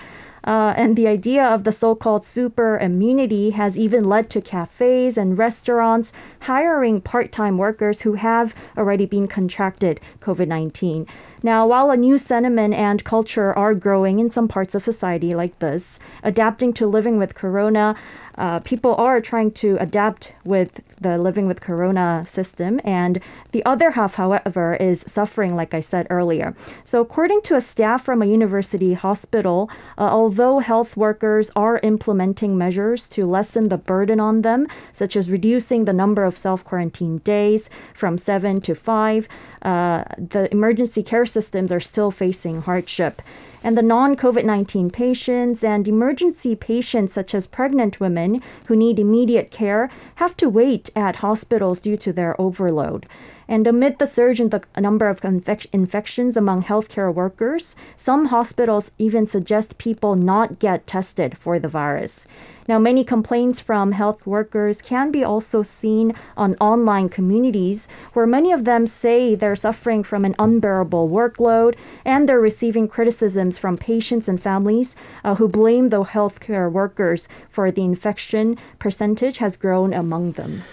Uh, 0.48 0.74
and 0.78 0.96
the 0.96 1.08
idea 1.08 1.46
of 1.46 1.66
the 1.66 1.74
so 1.74 1.94
called 1.94 2.24
super 2.24 2.78
immunity 2.78 3.50
has 3.50 3.78
even 3.78 4.06
led 4.06 4.30
to 4.30 4.40
cafes 4.40 5.18
and 5.18 5.38
restaurants 5.38 6.14
hiring 6.42 7.02
part 7.02 7.34
time 7.34 7.58
workers 7.58 8.04
who 8.04 8.14
have 8.14 8.56
already 8.78 9.06
been 9.06 9.28
contracted 9.28 10.00
COVID 10.22 10.48
19. 10.48 11.06
Now, 11.44 11.68
while 11.68 11.92
a 11.92 11.98
new 11.98 12.18
sentiment 12.18 12.74
and 12.74 13.04
culture 13.04 13.54
are 13.54 13.74
growing 13.74 14.20
in 14.20 14.30
some 14.30 14.48
parts 14.48 14.74
of 14.74 14.84
society 14.84 15.36
like 15.36 15.60
this, 15.60 16.00
adapting 16.24 16.72
to 16.74 16.88
living 16.88 17.18
with 17.18 17.36
corona, 17.36 17.96
uh, 18.38 18.60
people 18.60 18.96
are 18.96 19.20
trying 19.20 19.52
to 19.52 19.78
adapt 19.80 20.34
with 20.44 20.82
the 21.00 21.18
living 21.18 21.48
with 21.48 21.62
corona 21.62 22.24
system, 22.28 22.80
and 22.84 23.20
the 23.52 23.64
other 23.66 23.92
half, 23.92 24.16
however, 24.16 24.76
is 24.76 25.04
suffering, 25.08 25.56
like 25.56 25.74
I 25.74 25.80
said 25.80 26.08
earlier. 26.10 26.56
So, 26.86 27.02
according 27.02 27.42
to 27.44 27.56
a 27.56 27.62
staff 27.62 28.04
from 28.04 28.22
a 28.22 28.26
university 28.26 28.94
hospital, 28.94 29.70
uh, 29.98 30.02
although 30.02 30.60
health 30.60 30.96
workers 30.96 31.52
are 31.56 31.80
implementing 31.84 32.58
measures 32.58 33.08
to 33.10 33.26
lessen 33.26 33.70
the 33.70 33.78
burden 33.78 34.20
on 34.20 34.42
them, 34.42 34.68
such 34.94 35.16
as 35.16 35.30
reducing 35.30 35.86
the 35.86 35.94
number 35.94 36.24
of 36.24 36.38
self 36.38 36.64
quarantine 36.64 37.20
days 37.20 37.70
from 37.94 38.18
seven 38.18 38.62
to 38.62 38.76
five, 38.76 39.28
uh, 39.62 40.04
the 40.18 40.48
emergency 40.52 41.04
care 41.04 41.26
systems 41.26 41.72
are 41.72 41.80
still 41.80 42.12
facing 42.12 42.62
hardship. 42.62 43.22
And 43.68 43.78
the 43.78 43.82
non 43.82 44.16
COVID 44.16 44.46
19 44.46 44.92
patients 44.92 45.62
and 45.62 45.90
emergency 45.90 46.56
patients, 46.56 47.12
such 47.12 47.36
as 47.36 47.46
pregnant 47.46 48.00
women 48.00 48.42
who 48.68 48.78
need 48.78 48.98
immediate 48.98 49.52
care, 49.52 49.90
have 50.16 50.38
to 50.38 50.48
wait 50.48 50.90
at 50.96 51.18
hospitals 51.18 51.82
due 51.82 51.98
to 51.98 52.14
their 52.14 52.40
overload. 52.40 53.08
And 53.48 53.66
amid 53.66 54.00
the 54.00 54.06
surge 54.06 54.40
in 54.40 54.50
the 54.50 54.62
number 54.78 55.08
of 55.08 55.22
infec- 55.22 55.68
infections 55.72 56.36
among 56.36 56.64
healthcare 56.64 57.14
workers, 57.14 57.76
some 57.96 58.26
hospitals 58.26 58.92
even 58.98 59.26
suggest 59.26 59.78
people 59.78 60.16
not 60.16 60.60
get 60.60 60.86
tested 60.86 61.38
for 61.38 61.58
the 61.60 61.68
virus. 61.68 62.28
Now, 62.68 62.80
many 62.80 63.06
complaints 63.06 63.62
from 63.62 63.94
health 63.94 64.28
workers 64.28 64.82
can 64.82 65.10
be 65.10 65.24
also 65.24 65.64
seen 65.64 66.14
on 66.36 66.56
online 66.60 67.08
communities, 67.08 67.88
where 68.12 68.28
many 68.28 68.52
of 68.52 68.66
them 68.66 68.86
say 68.88 69.36
they're 69.36 69.56
suffering 69.56 70.04
from 70.04 70.26
an 70.26 70.36
unbearable 70.38 71.08
workload 71.10 71.76
and 72.04 72.28
they're 72.28 72.42
receiving 72.42 72.90
criticisms 72.90 73.58
from 73.58 73.78
patients 73.78 74.28
and 74.28 74.42
families 74.42 74.98
uh, 75.24 75.36
who 75.36 75.48
blame 75.48 75.90
the 75.90 76.04
healthcare 76.04 76.70
workers 76.70 77.30
for 77.50 77.72
the 77.72 77.86
infection 77.86 78.58
percentage 78.80 79.38
has 79.38 79.56
grown 79.56 79.94
among 79.94 80.34
them. 80.34 80.64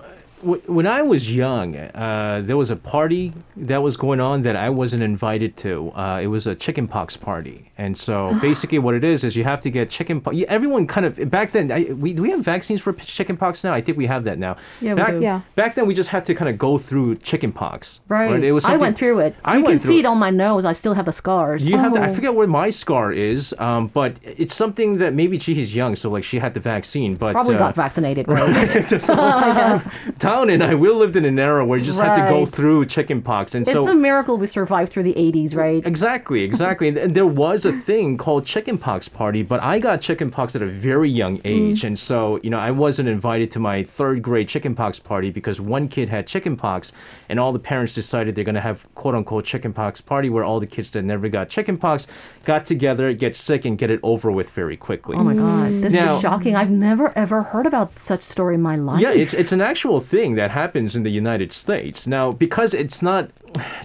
Wh- 0.00 0.17
When 0.42 0.86
I 0.86 1.02
was 1.02 1.34
young, 1.34 1.76
uh, 1.76 2.40
there 2.44 2.56
was 2.56 2.70
a 2.70 2.76
party 2.76 3.32
that 3.56 3.82
was 3.82 3.96
going 3.96 4.20
on 4.20 4.42
that 4.42 4.54
I 4.56 4.70
wasn't 4.70 5.02
invited 5.02 5.56
to. 5.58 5.90
Uh, 5.96 6.20
it 6.22 6.28
was 6.28 6.46
a 6.46 6.54
chickenpox 6.54 7.16
party, 7.16 7.72
and 7.76 7.98
so 7.98 8.38
basically, 8.40 8.78
what 8.78 8.94
it 8.94 9.02
is 9.02 9.24
is 9.24 9.36
you 9.36 9.44
have 9.44 9.60
to 9.62 9.70
get 9.70 9.90
chickenpox. 9.90 10.36
Everyone 10.48 10.86
kind 10.86 11.06
of 11.06 11.30
back 11.30 11.50
then. 11.50 11.72
I, 11.72 11.84
we 11.92 12.12
do 12.12 12.22
we 12.22 12.30
have 12.30 12.40
vaccines 12.40 12.80
for 12.80 12.92
chickenpox 12.92 13.64
now? 13.64 13.72
I 13.72 13.80
think 13.80 13.98
we 13.98 14.06
have 14.06 14.24
that 14.24 14.38
now. 14.38 14.56
Yeah, 14.80 14.94
we 14.94 15.00
back, 15.00 15.10
do. 15.10 15.20
Yeah. 15.20 15.40
Back 15.56 15.74
then, 15.74 15.86
we 15.86 15.94
just 15.94 16.10
had 16.10 16.24
to 16.26 16.34
kind 16.34 16.48
of 16.48 16.56
go 16.56 16.78
through 16.78 17.16
chickenpox. 17.16 18.00
Right. 18.08 18.42
It 18.42 18.52
was 18.52 18.64
I 18.64 18.76
went 18.76 18.96
through 18.96 19.18
it. 19.20 19.34
I 19.44 19.56
you 19.58 19.64
can 19.64 19.78
see 19.80 19.96
it. 19.96 20.00
it 20.00 20.06
on 20.06 20.18
my 20.18 20.30
nose. 20.30 20.64
I 20.64 20.72
still 20.72 20.94
have 20.94 21.06
the 21.06 21.12
scars. 21.12 21.68
You 21.68 21.78
have 21.78 21.92
to, 21.92 22.00
I 22.00 22.10
Oh. 22.10 22.14
forget 22.14 22.34
where 22.34 22.46
my 22.46 22.70
scar 22.70 23.12
is, 23.12 23.54
um, 23.58 23.88
but 23.88 24.16
it's 24.22 24.54
something 24.54 24.98
that 24.98 25.14
maybe 25.14 25.38
she 25.38 25.60
is 25.60 25.74
young, 25.74 25.96
so 25.96 26.10
like 26.10 26.22
she 26.24 26.38
had 26.38 26.54
the 26.54 26.60
vaccine, 26.60 27.16
but 27.16 27.32
Probably 27.32 27.56
uh, 27.56 27.58
got 27.58 27.74
vaccinated, 27.74 28.28
right? 28.28 28.86
just- 28.88 29.08
Town 30.28 30.50
and 30.50 30.62
I, 30.62 30.74
we 30.74 30.90
lived 30.90 31.16
in 31.16 31.24
an 31.24 31.38
era 31.38 31.64
where 31.64 31.78
you 31.78 31.84
just 31.84 31.98
had 31.98 32.14
to 32.16 32.30
go 32.30 32.40
Right. 32.40 32.48
through 32.48 32.84
chickenpox, 32.84 33.54
and 33.54 33.66
it's 33.66 33.72
so 33.72 33.82
it's 33.82 33.92
a 33.92 33.94
miracle 33.94 34.36
we 34.36 34.46
survived 34.46 34.92
through 34.92 35.04
the 35.04 35.14
80s, 35.14 35.56
right? 35.56 35.84
Exactly, 35.86 36.42
exactly. 36.42 36.88
and, 36.88 37.14
there 37.14 37.26
was 37.26 37.64
a 37.64 37.72
thing 37.72 38.16
called 38.16 38.44
chickenpox 38.44 39.08
party, 39.08 39.42
but 39.42 39.62
I 39.62 39.78
got 39.78 40.00
chickenpox 40.00 40.54
at 40.54 40.62
a 40.62 40.66
very 40.66 41.08
young 41.08 41.38
mm. 41.38 41.42
age, 41.44 41.82
and 41.84 41.98
so 41.98 42.38
you 42.42 42.50
know 42.50 42.58
I 42.58 42.70
wasn't 42.70 43.08
invited 43.08 43.50
to 43.52 43.58
my 43.58 43.82
third 43.82 44.22
grade 44.22 44.48
chickenpox 44.48 44.98
party 44.98 45.30
because 45.30 45.60
one 45.60 45.88
kid 45.88 46.08
had 46.10 46.26
chickenpox, 46.26 46.92
and 47.28 47.40
all 47.40 47.52
the 47.52 47.58
parents 47.58 47.94
decided 47.94 48.34
they're 48.34 48.44
gonna 48.44 48.60
have 48.60 48.86
quote 48.94 49.14
unquote 49.14 49.44
chickenpox 49.44 50.00
party 50.02 50.28
where 50.28 50.44
all 50.44 50.60
the 50.60 50.66
kids 50.66 50.90
that 50.90 51.02
never 51.02 51.28
got 51.28 51.48
chickenpox 51.48 52.06
got 52.44 52.66
together, 52.66 53.12
get 53.14 53.34
sick, 53.34 53.64
and 53.64 53.78
get 53.78 53.90
it 53.90 54.00
over 54.02 54.30
with 54.30 54.50
very 54.50 54.76
quickly. 54.76 55.16
Oh 55.16 55.24
my 55.24 55.34
God. 55.34 55.82
This 55.82 55.94
Now- 55.94 56.14
is 56.14 56.20
shocking. 56.20 56.54
I've 56.54 56.70
never 56.70 57.16
ever 57.16 57.42
heard 57.42 57.66
about 57.66 57.98
such 57.98 58.20
story 58.20 58.54
in 58.56 58.62
my 58.62 58.76
life. 58.76 59.00
Yeah, 59.00 59.12
it's 59.12 59.34
it's 59.34 59.52
an 59.52 59.60
actual 59.60 60.00
thing. 60.00 60.17
Thing 60.18 60.34
that 60.40 60.50
happens 60.62 60.90
in 60.96 61.02
the 61.08 61.14
United 61.24 61.50
States. 61.52 61.98
Now, 62.06 62.32
because 62.46 62.70
it's 62.82 63.00
not 63.02 63.30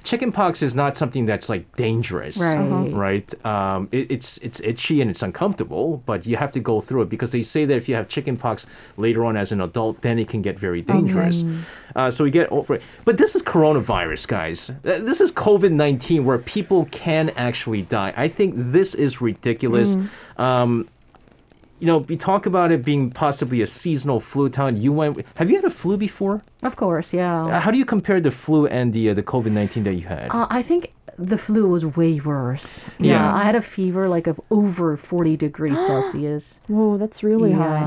chickenpox 0.03 0.61
is 0.67 0.75
not 0.75 0.97
something 1.01 1.25
that's 1.25 1.47
like 1.53 1.63
dangerous, 1.75 2.37
Right. 2.37 2.57
Uh-huh. 2.57 2.89
right? 3.07 3.45
Um, 3.53 3.87
it, 3.97 4.05
it's 4.15 4.29
it's 4.47 4.59
itchy 4.71 4.97
and 5.01 5.09
it's 5.11 5.23
uncomfortable, 5.29 5.85
but 6.09 6.19
you 6.29 6.35
have 6.43 6.51
to 6.57 6.59
go 6.71 6.75
through 6.81 7.03
it 7.03 7.09
because 7.15 7.31
they 7.31 7.43
say 7.43 7.65
that 7.69 7.77
if 7.81 7.85
you 7.89 7.95
have 7.99 8.07
chickenpox 8.15 8.65
later 8.97 9.21
on 9.27 9.37
as 9.37 9.51
an 9.55 9.61
adult, 9.61 10.01
then 10.01 10.15
it 10.19 10.27
can 10.33 10.41
get 10.41 10.55
very 10.67 10.81
dangerous. 10.81 11.37
Uh, 11.95 12.09
so 12.09 12.23
we 12.23 12.31
get 12.31 12.47
over 12.51 12.75
it. 12.77 12.81
But 13.05 13.15
this 13.21 13.35
is 13.35 13.41
coronavirus, 13.55 14.23
guys. 14.27 14.69
Uh, 14.69 14.99
This 15.09 15.21
is 15.21 15.31
COVID 15.31 15.71
nineteen, 15.85 16.25
where 16.27 16.39
people 16.57 16.81
can 17.03 17.25
actually 17.47 17.83
die. 17.99 18.11
I 18.25 18.27
think 18.37 18.55
this 18.57 18.89
is 19.05 19.21
ridiculous. 19.21 19.95
Um, 20.37 20.87
you 21.83 21.87
know, 21.87 21.97
we 21.97 22.15
talk 22.15 22.45
about 22.45 22.71
it 22.71 22.85
being 22.85 23.11
possibly 23.11 23.61
a 23.61 23.67
seasonal 23.67 24.21
flu 24.21 24.47
town. 24.47 24.77
You 24.77 24.93
went. 24.93 25.25
Have 25.35 25.49
you 25.49 25.57
had 25.57 25.65
a 25.65 25.69
flu 25.69 25.97
before? 25.97 26.41
Of 26.69 26.77
course, 26.77 27.13
yeah. 27.13 27.43
Uh, 27.43 27.59
How 27.59 27.71
do 27.71 27.77
you 27.77 27.83
compare 27.83 28.21
the 28.21 28.31
flu 28.31 28.67
and 28.67 28.93
the 28.93 29.09
uh, 29.09 29.13
the 29.13 29.21
COVID 29.21 29.51
nineteen 29.51 29.83
that 29.83 29.95
you 29.95 30.07
had? 30.07 30.27
Uh, 30.31 30.47
I 30.49 30.61
think 30.61 30.93
the 31.17 31.37
flu 31.37 31.67
was 31.67 31.85
way 31.85 32.21
worse. 32.21 32.85
Yeah. 32.99 33.11
Yeah. 33.11 33.35
I 33.35 33.43
had 33.43 33.55
a 33.55 33.61
fever 33.61 34.07
like 34.07 34.27
of 34.27 34.39
over 34.49 34.95
40 34.95 35.35
degrees 35.35 35.85
Celsius. 35.89 36.61
Whoa, 36.67 36.97
that's 36.97 37.21
really 37.21 37.51
high. 37.51 37.83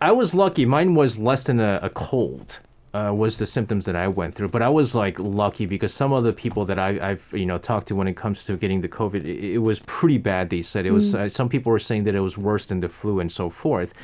I, 0.00 0.10
I 0.10 0.12
was 0.12 0.34
lucky. 0.34 0.66
Mine 0.66 0.94
was 0.94 1.18
less 1.18 1.44
than 1.44 1.60
a, 1.60 1.80
a 1.82 1.88
cold. 1.88 2.58
Uh, 2.92 3.12
was 3.14 3.36
the 3.36 3.46
symptoms 3.46 3.84
that 3.84 3.94
I 3.94 4.08
went 4.08 4.34
through, 4.34 4.48
but 4.48 4.62
I 4.62 4.68
was 4.68 4.96
like 4.96 5.16
lucky 5.20 5.64
because 5.64 5.94
some 5.94 6.12
of 6.12 6.24
the 6.24 6.32
people 6.32 6.64
that 6.64 6.76
I, 6.76 7.10
I've 7.10 7.24
you 7.32 7.46
know 7.46 7.56
talked 7.56 7.86
to 7.88 7.94
when 7.94 8.08
it 8.08 8.16
comes 8.16 8.44
to 8.46 8.56
getting 8.56 8.80
the 8.80 8.88
COVID, 8.88 9.24
it, 9.24 9.54
it 9.54 9.58
was 9.58 9.78
pretty 9.86 10.18
bad. 10.18 10.50
They 10.50 10.62
said 10.62 10.86
it 10.86 10.90
was. 10.90 11.14
Uh, 11.14 11.28
some 11.28 11.48
people 11.48 11.70
were 11.70 11.78
saying 11.78 12.02
that 12.04 12.16
it 12.16 12.20
was 12.20 12.36
worse 12.36 12.66
than 12.66 12.80
the 12.80 12.88
flu 12.88 13.20
and 13.20 13.30
so 13.30 13.48
forth, 13.48 13.94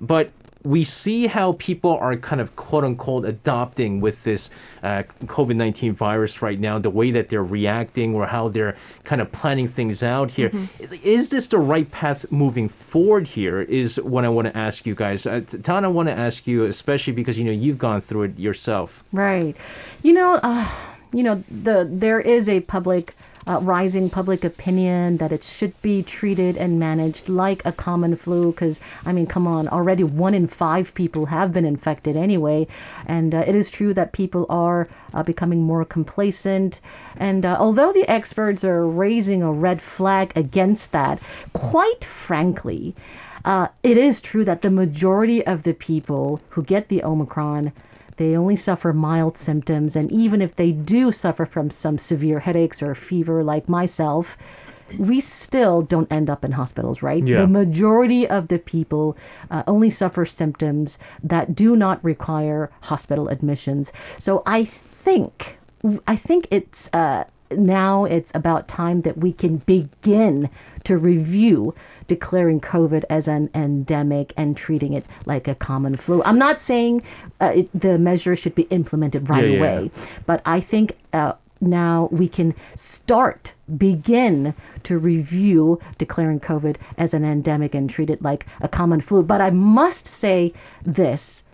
but 0.00 0.32
we 0.64 0.84
see 0.84 1.26
how 1.26 1.52
people 1.54 1.90
are 1.90 2.16
kind 2.16 2.40
of 2.40 2.56
quote 2.56 2.84
unquote 2.84 3.24
adopting 3.24 4.00
with 4.00 4.22
this 4.24 4.50
uh, 4.82 5.02
COVID 5.24 5.56
19 5.56 5.94
virus 5.94 6.42
right 6.42 6.58
now, 6.58 6.78
the 6.78 6.90
way 6.90 7.10
that 7.10 7.28
they're 7.28 7.44
reacting 7.44 8.14
or 8.14 8.26
how 8.26 8.48
they're 8.48 8.76
kind 9.04 9.20
of 9.20 9.32
planning 9.32 9.68
things 9.68 10.02
out 10.02 10.32
here. 10.32 10.50
Is 11.02 11.30
this 11.30 11.48
the 11.48 11.58
right 11.58 11.90
path 11.90 12.30
moving 12.30 12.68
forward 12.68 13.28
here? 13.28 13.62
Is 13.62 14.00
what 14.00 14.24
I 14.24 14.28
want 14.28 14.48
to 14.48 14.56
ask 14.56 14.86
you 14.86 14.94
guys. 14.94 15.26
Uh, 15.26 15.40
Tan, 15.62 15.84
I 15.84 15.88
want 15.88 16.08
to 16.08 16.16
ask 16.16 16.46
you, 16.46 16.64
especially 16.66 17.12
because 17.12 17.38
you 17.38 17.44
know 17.44 17.52
you've 17.52 17.78
gone 17.78 18.00
through 18.00 18.22
it 18.24 18.38
yourself. 18.38 19.02
Right. 19.12 19.56
You 20.02 20.12
know, 20.12 20.34
uh, 20.42 20.68
you 21.12 21.22
know, 21.22 21.42
the 21.50 21.88
there 21.90 22.20
is 22.20 22.48
a 22.48 22.60
public 22.60 23.14
uh, 23.46 23.60
rising 23.60 24.10
public 24.10 24.44
opinion 24.44 25.16
that 25.18 25.32
it 25.32 25.44
should 25.44 25.80
be 25.82 26.02
treated 26.02 26.56
and 26.56 26.78
managed 26.78 27.28
like 27.28 27.64
a 27.64 27.72
common 27.72 28.16
flu. 28.16 28.52
Because 28.52 28.80
I 29.04 29.12
mean, 29.12 29.26
come 29.26 29.46
on, 29.46 29.68
already 29.68 30.04
one 30.04 30.34
in 30.34 30.46
five 30.46 30.94
people 30.94 31.26
have 31.26 31.52
been 31.52 31.64
infected 31.64 32.16
anyway, 32.16 32.66
and 33.06 33.34
uh, 33.34 33.44
it 33.46 33.54
is 33.54 33.70
true 33.70 33.94
that 33.94 34.12
people 34.12 34.46
are 34.48 34.88
uh, 35.14 35.22
becoming 35.22 35.62
more 35.62 35.84
complacent. 35.84 36.80
And 37.16 37.44
uh, 37.44 37.56
although 37.58 37.92
the 37.92 38.08
experts 38.08 38.64
are 38.64 38.86
raising 38.86 39.42
a 39.42 39.52
red 39.52 39.82
flag 39.82 40.32
against 40.36 40.92
that, 40.92 41.20
quite 41.52 42.04
frankly. 42.04 42.94
Uh, 43.44 43.66
it 43.82 43.96
is 43.96 44.20
true 44.20 44.44
that 44.44 44.62
the 44.62 44.70
majority 44.70 45.44
of 45.44 45.64
the 45.64 45.74
people 45.74 46.40
who 46.50 46.62
get 46.62 46.88
the 46.88 47.02
Omicron 47.02 47.72
they 48.22 48.36
only 48.36 48.54
suffer 48.54 48.92
mild 48.92 49.36
symptoms, 49.36 49.96
and 49.96 50.12
even 50.12 50.40
if 50.40 50.54
they 50.54 50.70
do 50.70 51.10
suffer 51.10 51.44
from 51.44 51.70
some 51.70 51.98
severe 51.98 52.38
headaches 52.40 52.80
or 52.80 52.94
fever, 52.94 53.42
like 53.42 53.68
myself, 53.68 54.36
we 54.96 55.18
still 55.20 55.82
don't 55.82 56.10
end 56.12 56.30
up 56.30 56.44
in 56.44 56.52
hospitals, 56.52 57.02
right? 57.02 57.26
Yeah. 57.26 57.38
The 57.38 57.48
majority 57.48 58.28
of 58.28 58.46
the 58.46 58.60
people 58.60 59.16
uh, 59.50 59.64
only 59.66 59.90
suffer 59.90 60.24
symptoms 60.24 60.98
that 61.22 61.54
do 61.54 61.74
not 61.74 62.02
require 62.04 62.70
hospital 62.82 63.26
admissions. 63.28 63.92
So 64.18 64.42
I 64.46 64.64
think, 64.64 65.58
I 66.06 66.14
think 66.14 66.46
it's. 66.50 66.88
Uh, 66.92 67.24
now 67.58 68.04
it's 68.04 68.30
about 68.34 68.68
time 68.68 69.02
that 69.02 69.18
we 69.18 69.32
can 69.32 69.58
begin 69.58 70.50
to 70.84 70.96
review 70.96 71.74
declaring 72.06 72.60
COVID 72.60 73.04
as 73.08 73.28
an 73.28 73.50
endemic 73.54 74.32
and 74.36 74.56
treating 74.56 74.92
it 74.92 75.04
like 75.26 75.48
a 75.48 75.54
common 75.54 75.96
flu. 75.96 76.22
I'm 76.24 76.38
not 76.38 76.60
saying 76.60 77.02
uh, 77.40 77.52
it, 77.56 77.70
the 77.78 77.98
measure 77.98 78.36
should 78.36 78.54
be 78.54 78.62
implemented 78.64 79.28
right 79.28 79.44
Yeah, 79.44 79.50
yeah, 79.50 79.58
away, 79.58 79.90
but 80.26 80.42
I 80.44 80.60
think 80.60 80.96
uh, 81.12 81.34
now 81.60 82.08
we 82.10 82.28
can 82.28 82.54
start, 82.74 83.54
begin 83.76 84.54
to 84.82 84.98
review 84.98 85.80
declaring 85.96 86.40
COVID 86.40 86.76
as 86.98 87.14
an 87.14 87.24
endemic 87.24 87.74
and 87.74 87.88
treat 87.88 88.10
it 88.10 88.20
like 88.20 88.46
a 88.60 88.68
common 88.68 89.00
flu. 89.00 89.22
But 89.22 89.40
I 89.40 89.50
must 89.50 90.06
say 90.06 90.52
this. 90.84 91.44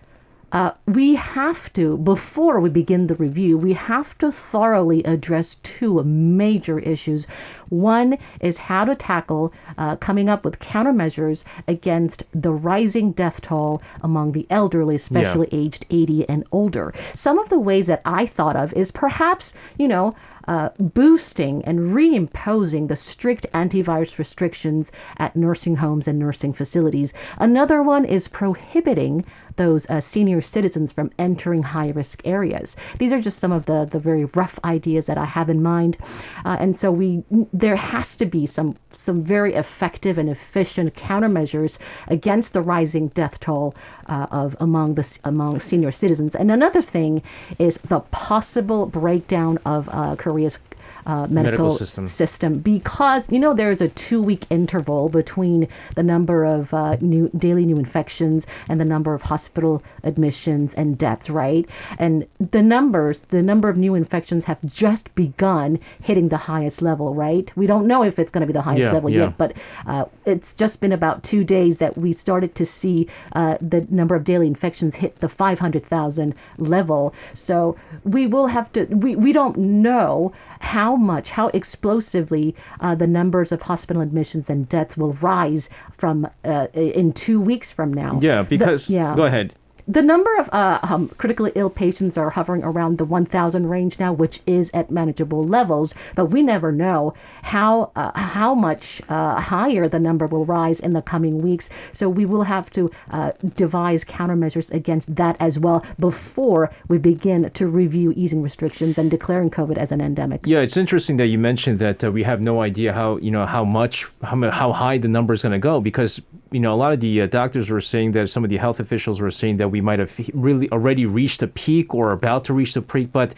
Uh, 0.51 0.71
we 0.85 1.15
have 1.15 1.71
to, 1.73 1.97
before 1.97 2.59
we 2.59 2.69
begin 2.69 3.07
the 3.07 3.15
review, 3.15 3.57
we 3.57 3.73
have 3.73 4.17
to 4.17 4.31
thoroughly 4.31 5.03
address 5.03 5.55
two 5.55 6.03
major 6.03 6.79
issues. 6.79 7.25
One 7.69 8.17
is 8.41 8.57
how 8.57 8.85
to 8.85 8.95
tackle 8.95 9.53
uh, 9.77 9.95
coming 9.97 10.27
up 10.27 10.43
with 10.43 10.59
countermeasures 10.59 11.43
against 11.67 12.23
the 12.33 12.51
rising 12.51 13.11
death 13.11 13.41
toll 13.41 13.81
among 14.01 14.31
the 14.31 14.47
elderly, 14.49 14.95
especially 14.95 15.47
aged 15.51 15.85
80 15.89 16.27
and 16.27 16.43
older. 16.51 16.93
Some 17.13 17.37
of 17.37 17.49
the 17.49 17.59
ways 17.59 17.87
that 17.87 18.01
I 18.05 18.25
thought 18.25 18.55
of 18.55 18.73
is 18.73 18.91
perhaps, 18.91 19.53
you 19.77 19.87
know, 19.87 20.15
uh, 20.49 20.71
boosting 20.79 21.63
and 21.63 21.79
reimposing 21.79 22.87
the 22.87 22.95
strict 22.95 23.45
antivirus 23.53 24.17
restrictions 24.17 24.91
at 25.17 25.35
nursing 25.35 25.75
homes 25.75 26.07
and 26.07 26.17
nursing 26.17 26.51
facilities. 26.51 27.13
Another 27.37 27.83
one 27.83 28.03
is 28.03 28.27
prohibiting 28.27 29.23
those 29.59 29.87
uh, 29.89 29.99
senior 29.99 30.41
citizens 30.41 30.91
from 30.91 31.11
entering 31.19 31.61
high 31.61 31.89
risk 31.89 32.21
areas. 32.25 32.75
These 32.97 33.13
are 33.13 33.19
just 33.19 33.39
some 33.39 33.51
of 33.51 33.65
the, 33.65 33.85
the 33.85 33.99
very 33.99 34.25
rough 34.25 34.57
ideas 34.63 35.05
that 35.05 35.17
I 35.17 35.25
have 35.25 35.49
in 35.49 35.61
mind. 35.61 35.97
Uh, 36.45 36.57
and 36.59 36.75
so 36.75 36.91
we 36.91 37.23
there 37.53 37.75
has 37.75 38.15
to 38.15 38.25
be 38.25 38.45
some 38.45 38.77
some 38.91 39.21
very 39.23 39.53
effective 39.53 40.17
and 40.17 40.29
efficient 40.29 40.95
countermeasures 40.95 41.77
against 42.07 42.53
the 42.53 42.61
rising 42.61 43.09
death 43.09 43.39
toll 43.39 43.75
uh, 44.07 44.27
of 44.31 44.55
among 44.59 44.95
the 44.95 45.19
among 45.23 45.59
senior 45.59 45.91
citizens. 45.91 46.35
And 46.35 46.49
another 46.51 46.81
thing 46.81 47.21
is 47.59 47.77
the 47.83 47.99
possible 48.11 48.85
breakdown 48.87 49.59
of 49.65 49.89
uh, 49.91 50.15
Korea's 50.39 50.59
uh, 51.05 51.27
medical, 51.27 51.43
Medical 51.43 51.71
system. 51.71 52.07
system 52.07 52.59
because 52.59 53.31
you 53.31 53.39
know 53.39 53.53
there 53.53 53.71
is 53.71 53.81
a 53.81 53.89
two 53.89 54.21
week 54.21 54.45
interval 54.49 55.09
between 55.09 55.67
the 55.95 56.03
number 56.03 56.45
of 56.45 56.73
uh, 56.73 56.95
new 57.01 57.29
daily 57.37 57.65
new 57.65 57.77
infections 57.77 58.45
and 58.67 58.79
the 58.79 58.85
number 58.85 59.13
of 59.13 59.23
hospital 59.23 59.81
admissions 60.03 60.73
and 60.73 60.97
deaths 60.97 61.29
right 61.29 61.67
and 61.97 62.27
the 62.39 62.61
numbers 62.61 63.19
the 63.29 63.41
number 63.41 63.69
of 63.69 63.77
new 63.77 63.95
infections 63.95 64.45
have 64.45 64.59
just 64.65 65.13
begun 65.15 65.79
hitting 66.01 66.29
the 66.29 66.37
highest 66.37 66.81
level 66.81 67.13
right 67.15 67.51
we 67.55 67.65
don't 67.67 67.87
know 67.87 68.03
if 68.03 68.19
it's 68.19 68.31
going 68.31 68.41
to 68.41 68.47
be 68.47 68.53
the 68.53 68.61
highest 68.63 68.87
Yeah, 68.87 68.91
level 68.93 69.09
yeah. 69.09 69.19
yet 69.25 69.37
but 69.37 69.57
uh, 69.87 70.05
it's 70.25 70.53
just 70.53 70.81
been 70.81 70.91
about 70.91 71.23
two 71.23 71.43
days 71.43 71.77
that 71.77 71.97
we 71.97 72.13
started 72.13 72.55
to 72.55 72.65
see 72.65 73.07
uh, 73.33 73.57
the 73.61 73.85
number 73.89 74.15
of 74.15 74.23
daily 74.23 74.47
infections 74.47 74.97
hit 74.97 75.19
the 75.19 75.29
500,000 75.29 76.35
level. 76.57 77.13
So 77.33 77.75
we 78.03 78.27
will 78.27 78.47
have 78.47 78.71
to, 78.73 78.85
we, 78.85 79.15
we 79.15 79.31
don't 79.33 79.57
know 79.57 80.31
how 80.59 80.95
much, 80.99 81.31
how 81.31 81.47
explosively 81.49 82.55
uh, 82.79 82.93
the 82.95 83.07
numbers 83.07 83.51
of 83.51 83.63
hospital 83.63 84.01
admissions 84.01 84.49
and 84.49 84.67
deaths 84.69 84.95
will 84.97 85.13
rise 85.13 85.69
from 85.97 86.27
uh, 86.43 86.67
in 86.73 87.13
two 87.13 87.39
weeks 87.41 87.71
from 87.71 87.91
now. 87.93 88.19
Yeah, 88.21 88.41
The- 88.43 88.49
because 88.57 88.89
yeah 88.89 89.15
go 89.15 89.23
ahead. 89.23 89.53
The 89.89 90.03
number 90.03 90.37
of 90.37 90.49
uh, 90.53 90.79
um, 90.83 91.09
critically 91.17 91.51
ill 91.55 91.71
patients 91.71 92.15
are 92.15 92.29
hovering 92.29 92.63
around 92.63 92.99
the 92.99 93.05
1,000 93.05 93.67
range 93.67 93.97
now, 93.97 94.13
which 94.13 94.39
is 94.45 94.69
at 94.71 94.91
manageable 94.91 95.43
levels. 95.43 95.95
But 96.13 96.25
we 96.25 96.43
never 96.43 96.71
know 96.71 97.15
how 97.41 97.91
uh, 97.95 98.11
how 98.13 98.53
much 98.53 99.01
uh, 99.09 99.41
higher 99.41 99.87
the 99.87 99.99
number 99.99 100.27
will 100.27 100.45
rise 100.45 100.79
in 100.79 100.93
the 100.93 101.01
coming 101.01 101.41
weeks. 101.41 101.71
So 101.91 102.07
we 102.07 102.23
will 102.23 102.43
have 102.43 102.69
to 102.71 102.91
uh, 103.09 103.31
devise 103.55 104.05
countermeasures 104.05 104.71
against 104.71 105.15
that 105.15 105.35
as 105.39 105.57
well 105.57 105.83
before 105.97 106.69
we 106.87 106.99
begin 106.99 107.49
to 107.49 107.67
review 107.67 108.13
easing 108.15 108.43
restrictions 108.43 108.99
and 108.99 109.09
declaring 109.09 109.49
COVID 109.49 109.77
as 109.77 109.91
an 109.91 110.01
endemic. 110.01 110.45
Yeah, 110.45 110.59
it's 110.59 110.77
interesting 110.77 111.17
that 111.17 111.27
you 111.27 111.39
mentioned 111.39 111.79
that 111.79 112.03
uh, 112.03 112.11
we 112.11 112.21
have 112.23 112.41
no 112.41 112.61
idea 112.61 112.93
how 112.93 113.17
you 113.17 113.31
know 113.31 113.47
how 113.47 113.65
much 113.65 114.05
how, 114.21 114.51
how 114.51 114.71
high 114.71 114.99
the 114.99 115.07
number 115.07 115.33
is 115.33 115.41
going 115.41 115.53
to 115.53 115.57
go 115.57 115.81
because 115.81 116.21
you 116.51 116.59
know 116.59 116.73
a 116.73 116.77
lot 116.77 116.93
of 116.93 116.99
the 116.99 117.21
uh, 117.21 117.25
doctors 117.27 117.69
were 117.69 117.81
saying 117.81 118.11
that 118.13 118.29
some 118.29 118.43
of 118.43 118.49
the 118.49 118.57
health 118.57 118.79
officials 118.79 119.21
were 119.21 119.31
saying 119.31 119.57
that 119.57 119.69
we 119.69 119.81
might 119.81 119.99
have 119.99 120.13
really 120.33 120.69
already 120.71 121.05
reached 121.05 121.41
a 121.43 121.47
peak 121.47 121.93
or 121.93 122.11
about 122.11 122.43
to 122.45 122.53
reach 122.53 122.73
the 122.73 122.81
peak, 122.81 123.11
but 123.11 123.33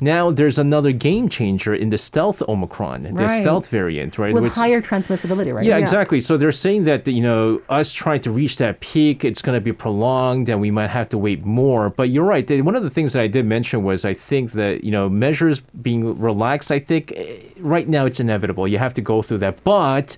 now 0.00 0.30
there's 0.32 0.58
another 0.58 0.90
game 0.90 1.28
changer 1.28 1.72
in 1.72 1.90
the 1.90 1.96
stealth 1.96 2.42
Omicron, 2.48 3.04
the 3.04 3.12
Right. 3.12 3.30
stealth 3.30 3.68
variant, 3.68 4.18
right? 4.18 4.34
With 4.34 4.42
which- 4.42 4.52
higher 4.52 4.82
transmissibility, 4.82 5.54
right? 5.54 5.64
yeah, 5.64 5.76
exactly. 5.78 6.20
So 6.20 6.36
they're 6.36 6.50
saying 6.52 6.84
that 6.84 7.06
you 7.06 7.22
know 7.22 7.60
us 7.68 7.92
trying 7.92 8.20
to 8.22 8.30
reach 8.30 8.56
that 8.58 8.80
peak, 8.80 9.24
it's 9.24 9.40
going 9.40 9.56
to 9.56 9.60
be 9.60 9.72
prolonged, 9.72 10.48
and 10.48 10.60
we 10.60 10.70
might 10.70 10.90
have 10.90 11.08
to 11.10 11.18
wait 11.18 11.44
more. 11.44 11.90
But 11.90 12.10
you're 12.10 12.24
right. 12.24 12.48
One 12.64 12.74
of 12.76 12.82
the 12.82 12.90
things 12.90 13.12
that 13.12 13.22
I 13.22 13.28
did 13.28 13.46
mention 13.46 13.84
was 13.84 14.04
I 14.04 14.14
think 14.14 14.52
that 14.52 14.82
you 14.84 14.90
know 14.90 15.08
measures 15.08 15.60
being 15.60 16.18
relaxed. 16.20 16.70
I 16.72 16.80
think 16.80 17.12
eh, 17.16 17.36
right 17.60 17.88
now 17.88 18.04
it's 18.04 18.18
inevitable. 18.20 18.66
You 18.66 18.78
have 18.78 18.94
to 18.94 19.00
go 19.00 19.22
through 19.22 19.38
that, 19.38 19.62
but 19.64 20.16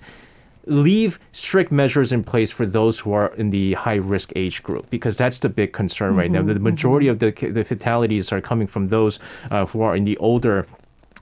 leave 0.67 1.19
strict 1.31 1.71
measures 1.71 2.11
in 2.11 2.23
place 2.23 2.51
for 2.51 2.65
those 2.65 2.99
who 2.99 3.13
are 3.13 3.33
in 3.35 3.49
the 3.49 3.73
high 3.73 3.95
risk 3.95 4.31
age 4.35 4.61
group 4.63 4.89
because 4.89 5.17
that's 5.17 5.39
the 5.39 5.49
big 5.49 5.73
concern 5.73 6.15
right 6.15 6.29
now. 6.31 6.41
The 6.43 6.59
majority 6.59 7.07
of 7.07 7.19
the 7.19 7.31
the 7.31 7.63
fatalities 7.63 8.31
are 8.31 8.41
coming 8.41 8.67
from 8.67 8.87
those 8.87 9.19
uh, 9.51 9.65
who 9.65 9.81
are 9.81 9.95
in 9.95 10.03
the 10.03 10.17
older 10.17 10.67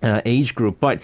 uh, 0.03 0.21
age 0.25 0.55
group, 0.55 0.79
but. 0.79 1.01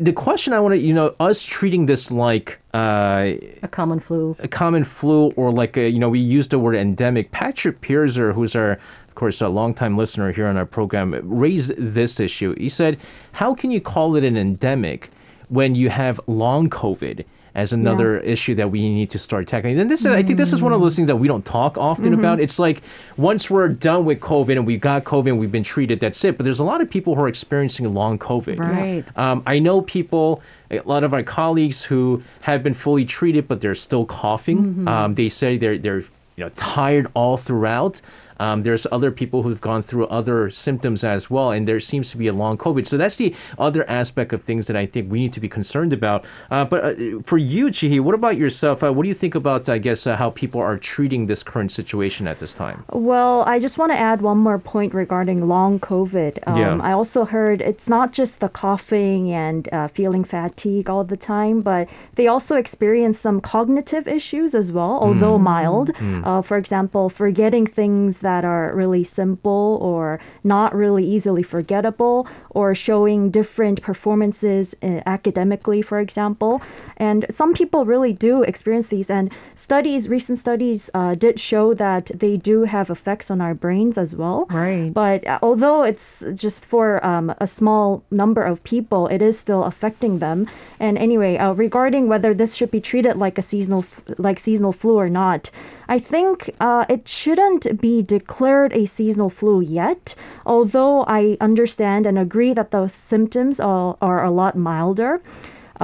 The 0.00 0.14
question 0.14 0.54
I 0.54 0.60
want 0.60 0.72
to, 0.72 0.78
you 0.78 0.94
know, 0.94 1.14
us 1.20 1.44
treating 1.44 1.84
this 1.84 2.10
like 2.10 2.58
uh, 2.72 3.32
A 3.62 3.68
common 3.68 4.00
flu. 4.00 4.34
a 4.38 4.48
common 4.48 4.82
flu 4.82 5.30
or 5.36 5.52
like 5.52 5.76
a, 5.76 5.86
you 5.90 5.98
know 5.98 6.08
we 6.08 6.20
use 6.20 6.48
the 6.48 6.58
word 6.58 6.74
endemic 6.74 7.32
patrick 7.32 7.82
pierzer 7.82 8.32
who's 8.32 8.56
our 8.56 8.72
of 9.08 9.14
course 9.14 9.42
a 9.42 9.48
longtime 9.48 9.98
listener 9.98 10.32
here 10.32 10.46
on 10.46 10.56
our 10.56 10.64
program 10.64 11.14
raised 11.22 11.74
this 11.76 12.18
issue 12.18 12.54
he 12.58 12.68
said 12.70 12.98
how 13.32 13.54
can 13.54 13.70
you 13.70 13.78
call 13.80 14.16
it 14.16 14.24
an 14.24 14.38
endemic 14.38 15.10
when 15.48 15.74
you 15.74 15.90
have 15.90 16.18
long 16.26 16.70
covid 16.70 17.24
as 17.54 17.72
another 17.72 18.18
issue 18.18 18.54
that 18.56 18.70
we 18.70 18.88
need 18.88 19.10
to 19.10 19.18
start 19.18 19.46
tackling. 19.46 19.78
And 19.78 19.88
this 19.88 20.00
is, 20.00 20.06
I 20.06 20.22
think 20.24 20.38
this 20.38 20.52
is 20.52 20.60
one 20.60 20.72
of 20.72 20.80
those 20.80 20.96
things 20.96 21.06
that 21.06 21.16
we 21.16 21.28
don't 21.28 21.44
talk 21.44 21.78
often 21.78 22.12
about. 22.12 22.40
It's 22.40 22.58
like 22.58 22.82
once 23.16 23.48
we're 23.48 23.68
done 23.68 24.04
with 24.04 24.18
COVID 24.20 24.52
and 24.52 24.66
we 24.66 24.76
got 24.76 25.04
COVID 25.04 25.28
and 25.28 25.38
we've 25.38 25.52
been 25.52 25.62
treated, 25.62 26.00
that's 26.00 26.24
it. 26.24 26.36
But 26.36 26.44
there's 26.44 26.58
a 26.58 26.64
lot 26.64 26.80
of 26.80 26.90
people 26.90 27.14
who 27.14 27.22
are 27.22 27.28
experiencing 27.28 27.92
long 27.94 28.18
COVID. 28.18 28.58
Right. 28.58 29.04
Um, 29.16 29.42
I 29.46 29.60
know 29.60 29.82
people, 29.82 30.42
a 30.70 30.80
lot 30.80 31.04
of 31.04 31.14
our 31.14 31.22
colleagues 31.22 31.84
who 31.84 32.22
have 32.40 32.62
been 32.64 32.74
fully 32.74 33.04
treated, 33.04 33.46
but 33.46 33.60
they're 33.60 33.76
still 33.76 34.04
coughing. 34.04 34.88
Um, 34.88 35.14
they 35.14 35.28
say 35.28 35.56
they're 35.56 35.78
they're 35.78 36.00
you 36.36 36.44
know 36.44 36.50
tired 36.56 37.06
all 37.14 37.36
throughout. 37.36 38.00
Um, 38.40 38.62
there's 38.62 38.86
other 38.92 39.10
people 39.10 39.42
who've 39.42 39.60
gone 39.60 39.82
through 39.82 40.06
other 40.06 40.50
symptoms 40.50 41.04
as 41.04 41.30
well, 41.30 41.50
and 41.50 41.66
there 41.68 41.80
seems 41.80 42.10
to 42.10 42.16
be 42.16 42.26
a 42.26 42.32
long 42.32 42.56
COVID. 42.58 42.86
So 42.86 42.96
that's 42.96 43.16
the 43.16 43.34
other 43.58 43.88
aspect 43.88 44.32
of 44.32 44.42
things 44.42 44.66
that 44.66 44.76
I 44.76 44.86
think 44.86 45.10
we 45.10 45.20
need 45.20 45.32
to 45.34 45.40
be 45.40 45.48
concerned 45.48 45.92
about. 45.92 46.24
Uh, 46.50 46.64
but 46.64 46.84
uh, 46.84 46.94
for 47.24 47.38
you, 47.38 47.66
Chihi, 47.66 48.00
what 48.00 48.14
about 48.14 48.36
yourself? 48.36 48.82
Uh, 48.82 48.92
what 48.92 49.02
do 49.04 49.08
you 49.08 49.14
think 49.14 49.34
about, 49.34 49.68
I 49.68 49.78
guess, 49.78 50.06
uh, 50.06 50.16
how 50.16 50.30
people 50.30 50.60
are 50.60 50.76
treating 50.78 51.26
this 51.26 51.42
current 51.42 51.72
situation 51.72 52.26
at 52.26 52.38
this 52.38 52.54
time? 52.54 52.84
Well, 52.92 53.42
I 53.46 53.58
just 53.58 53.78
want 53.78 53.92
to 53.92 53.98
add 53.98 54.20
one 54.22 54.38
more 54.38 54.58
point 54.58 54.94
regarding 54.94 55.46
long 55.48 55.78
COVID. 55.80 56.38
Um, 56.46 56.58
Yeah. 56.58 56.78
I 56.82 56.92
also 56.92 57.24
heard 57.24 57.60
it's 57.60 57.88
not 57.88 58.12
just 58.12 58.40
the 58.40 58.48
coughing 58.48 59.30
and 59.32 59.68
uh, 59.72 59.88
feeling 59.88 60.24
fatigue 60.24 60.88
all 60.90 61.04
the 61.04 61.16
time, 61.16 61.60
but 61.60 61.88
they 62.14 62.26
also 62.26 62.56
experience 62.56 63.18
some 63.18 63.40
cognitive 63.40 64.06
issues 64.08 64.54
as 64.54 64.70
well, 64.72 64.98
although 65.04 65.38
mild. 65.38 65.90
Uh, 66.24 66.42
for 66.42 66.56
example, 66.56 67.08
forgetting 67.08 67.66
things 67.66 68.18
that 68.24 68.44
are 68.44 68.74
really 68.74 69.04
simple 69.04 69.78
or 69.80 70.18
not 70.42 70.74
really 70.74 71.04
easily 71.06 71.44
forgettable, 71.44 72.26
or 72.50 72.74
showing 72.74 73.30
different 73.30 73.80
performances 73.80 74.74
uh, 74.82 75.00
academically, 75.06 75.80
for 75.82 75.98
example. 76.00 76.60
And 76.96 77.26
some 77.30 77.54
people 77.54 77.84
really 77.84 78.12
do 78.12 78.42
experience 78.42 78.88
these. 78.88 79.08
And 79.08 79.30
studies, 79.54 80.08
recent 80.08 80.38
studies, 80.38 80.90
uh, 80.94 81.14
did 81.14 81.38
show 81.38 81.74
that 81.74 82.10
they 82.14 82.36
do 82.36 82.64
have 82.64 82.90
effects 82.90 83.30
on 83.30 83.40
our 83.40 83.54
brains 83.54 83.96
as 83.98 84.16
well. 84.16 84.46
Right. 84.50 84.90
But 84.92 85.26
uh, 85.26 85.38
although 85.42 85.84
it's 85.84 86.24
just 86.34 86.64
for 86.64 87.04
um, 87.06 87.34
a 87.38 87.46
small 87.46 88.02
number 88.10 88.42
of 88.42 88.62
people, 88.64 89.06
it 89.08 89.22
is 89.22 89.38
still 89.38 89.64
affecting 89.64 90.18
them. 90.18 90.48
And 90.80 90.98
anyway, 90.98 91.36
uh, 91.36 91.52
regarding 91.52 92.08
whether 92.08 92.34
this 92.34 92.54
should 92.56 92.70
be 92.70 92.80
treated 92.80 93.16
like 93.16 93.38
a 93.38 93.42
seasonal, 93.42 93.84
like 94.18 94.38
seasonal 94.38 94.72
flu 94.72 94.96
or 94.96 95.10
not, 95.10 95.50
I 95.88 95.98
think 95.98 96.50
uh, 96.60 96.84
it 96.88 97.06
shouldn't 97.06 97.80
be 97.80 98.02
declared 98.18 98.72
a 98.72 98.86
seasonal 98.86 99.30
flu 99.30 99.60
yet. 99.60 100.14
Although 100.46 101.04
I 101.20 101.36
understand 101.40 102.06
and 102.06 102.16
agree 102.18 102.54
that 102.54 102.70
the 102.70 102.86
symptoms 102.86 103.58
are, 103.58 103.96
are 104.00 104.22
a 104.22 104.30
lot 104.30 104.54
milder. 104.54 105.20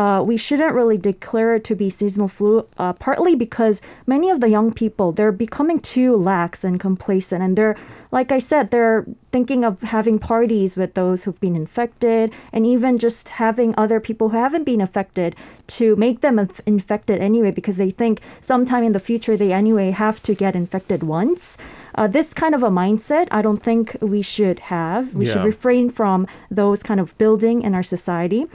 Uh, 0.01 0.23
we 0.31 0.37
shouldn't 0.45 0.75
really 0.81 0.97
declare 1.13 1.51
it 1.57 1.65
to 1.71 1.75
be 1.83 1.91
seasonal 1.91 2.31
flu, 2.37 2.53
uh, 2.83 2.93
partly 3.07 3.35
because 3.45 3.77
many 4.07 4.29
of 4.35 4.39
the 4.41 4.49
young 4.57 4.73
people 4.83 5.07
they're 5.13 5.39
becoming 5.47 5.79
too 5.95 6.11
lax 6.33 6.65
and 6.65 6.81
complacent, 6.89 7.41
and 7.45 7.53
they're, 7.59 7.77
like 8.11 8.31
I 8.39 8.41
said, 8.51 8.65
they're 8.71 9.05
thinking 9.35 9.61
of 9.69 9.75
having 9.97 10.19
parties 10.19 10.71
with 10.81 10.91
those 10.95 11.19
who've 11.23 11.43
been 11.47 11.59
infected, 11.65 12.33
and 12.55 12.63
even 12.75 12.93
just 13.07 13.25
having 13.45 13.75
other 13.77 14.01
people 14.09 14.27
who 14.31 14.39
haven't 14.47 14.65
been 14.65 14.81
affected 14.89 15.31
to 15.77 15.85
make 15.97 16.19
them 16.25 16.39
inf- 16.39 16.63
infected 16.75 17.21
anyway, 17.21 17.53
because 17.59 17.77
they 17.77 17.93
think 18.01 18.15
sometime 18.41 18.83
in 18.89 18.93
the 18.97 19.07
future 19.11 19.37
they 19.37 19.53
anyway 19.53 19.89
have 19.91 20.19
to 20.23 20.33
get 20.35 20.53
infected 20.63 21.01
once. 21.03 21.59
Uh, 21.95 22.07
this 22.17 22.33
kind 22.33 22.55
of 22.55 22.63
a 22.63 22.71
mindset, 22.71 23.27
I 23.39 23.43
don't 23.43 23.63
think 23.69 23.85
we 24.15 24.23
should 24.23 24.59
have. 24.75 25.03
We 25.13 25.27
should 25.33 25.45
refrain 25.53 25.91
from 25.91 26.27
those 26.61 26.81
kind 26.89 27.01
of 27.05 27.09
building 27.19 27.57
in 27.67 27.75
our 27.75 27.87
society. 27.97 28.47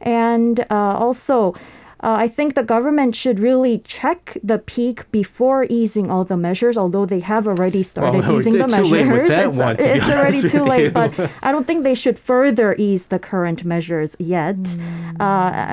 And 0.00 0.60
uh, 0.70 0.96
also, 0.98 1.54
uh, 2.00 2.14
I 2.18 2.28
think 2.28 2.54
the 2.54 2.62
government 2.62 3.14
should 3.16 3.40
really 3.40 3.78
check 3.80 4.36
the 4.42 4.58
peak 4.58 5.10
before 5.10 5.64
easing 5.68 6.10
all 6.10 6.24
the 6.24 6.36
measures, 6.36 6.78
although 6.78 7.06
they 7.06 7.20
have 7.20 7.48
already 7.48 7.82
started 7.82 8.20
Well, 8.20 8.32
we're 8.34 8.40
easing 8.40 8.52
the 8.58 8.66
too 8.66 8.70
measures. 8.76 8.90
late 8.92 9.12
with 9.12 9.28
that 9.28 9.46
it's 9.48 9.58
one, 9.58 9.76
to 9.76 9.84
be 9.84 9.90
it's 9.90 10.08
already 10.08 10.42
too 10.42 10.60
with 10.60 10.68
late, 10.68 10.84
you. 10.84 10.90
but 10.90 11.30
I 11.42 11.50
don't 11.50 11.66
think 11.66 11.82
they 11.82 11.94
should 11.96 12.18
further 12.18 12.74
ease 12.78 13.06
the 13.06 13.18
current 13.18 13.64
measures 13.64 14.14
yet. 14.18 14.76
Uh, 15.18 15.24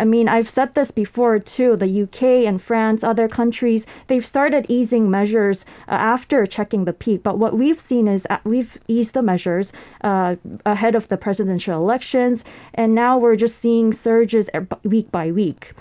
I 0.01 0.05
mean, 0.05 0.27
I've 0.27 0.49
said 0.49 0.73
this 0.73 0.89
before 0.91 1.37
too. 1.39 1.75
The 1.75 2.03
UK 2.03 2.23
and 2.49 2.61
France, 2.61 3.03
other 3.03 3.27
countries, 3.27 3.85
they've 4.07 4.25
started 4.25 4.65
easing 4.67 5.09
measures 5.11 5.63
uh, 5.87 5.91
after 5.91 6.45
checking 6.47 6.85
the 6.85 6.93
peak. 6.93 7.21
But 7.21 7.37
what 7.37 7.53
we've 7.53 7.79
seen 7.79 8.07
is 8.07 8.25
uh, 8.29 8.39
we've 8.43 8.79
eased 8.87 9.13
the 9.13 9.21
measures 9.21 9.71
uh, 10.01 10.35
ahead 10.65 10.95
of 10.95 11.07
the 11.09 11.17
presidential 11.17 11.75
elections, 11.75 12.43
and 12.73 12.95
now 12.95 13.17
we're 13.17 13.35
just 13.35 13.57
seeing 13.59 13.93
surges 13.93 14.49
week 14.83 15.11
by 15.11 15.31
week. 15.31 15.73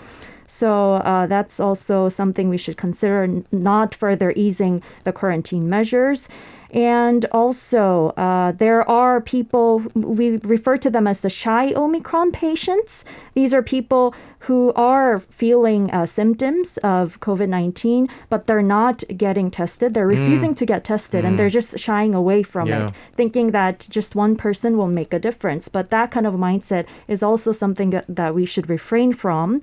So 0.47 0.95
uh, 0.95 1.27
that's 1.27 1.59
also 1.59 2.09
something 2.09 2.49
we 2.49 2.57
should 2.57 2.77
consider, 2.77 3.43
not 3.51 3.95
further 3.95 4.31
easing 4.35 4.81
the 5.03 5.11
quarantine 5.13 5.69
measures. 5.69 6.27
And 6.71 7.25
also, 7.31 8.09
uh, 8.17 8.51
there 8.51 8.87
are 8.89 9.21
people, 9.21 9.79
we 9.95 10.37
refer 10.37 10.75
to 10.77 10.89
them 10.89 11.07
as 11.07 11.21
the 11.21 11.29
shy 11.29 11.71
Omicron 11.73 12.33
patients. 12.33 13.05
These 13.33 13.53
are 13.53 13.61
people 13.63 14.13
who 14.39 14.73
are 14.73 15.19
feeling 15.19 15.89
uh, 15.91 16.05
symptoms 16.05 16.77
of 16.83 17.19
COVID 17.21 17.47
19, 17.47 18.09
but 18.29 18.47
they're 18.47 18.61
not 18.61 19.03
getting 19.15 19.49
tested. 19.51 19.93
They're 19.93 20.05
refusing 20.07 20.53
to 20.55 20.65
get 20.65 20.83
tested 20.83 21.23
and 21.23 21.39
they're 21.39 21.49
just 21.49 21.79
shying 21.79 22.13
away 22.13 22.43
from 22.43 22.67
Yeah. 22.67 22.87
it, 22.87 22.93
thinking 23.15 23.51
that 23.51 23.87
just 23.89 24.13
one 24.13 24.35
person 24.35 24.75
will 24.77 24.87
make 24.87 25.13
a 25.13 25.19
difference. 25.19 25.69
But 25.69 25.91
that 25.91 26.11
kind 26.11 26.27
of 26.27 26.33
mindset 26.33 26.85
is 27.07 27.23
also 27.23 27.53
something 27.53 27.91
that, 27.91 28.05
that 28.09 28.35
we 28.35 28.45
should 28.45 28.69
refrain 28.69 29.13
from. 29.13 29.61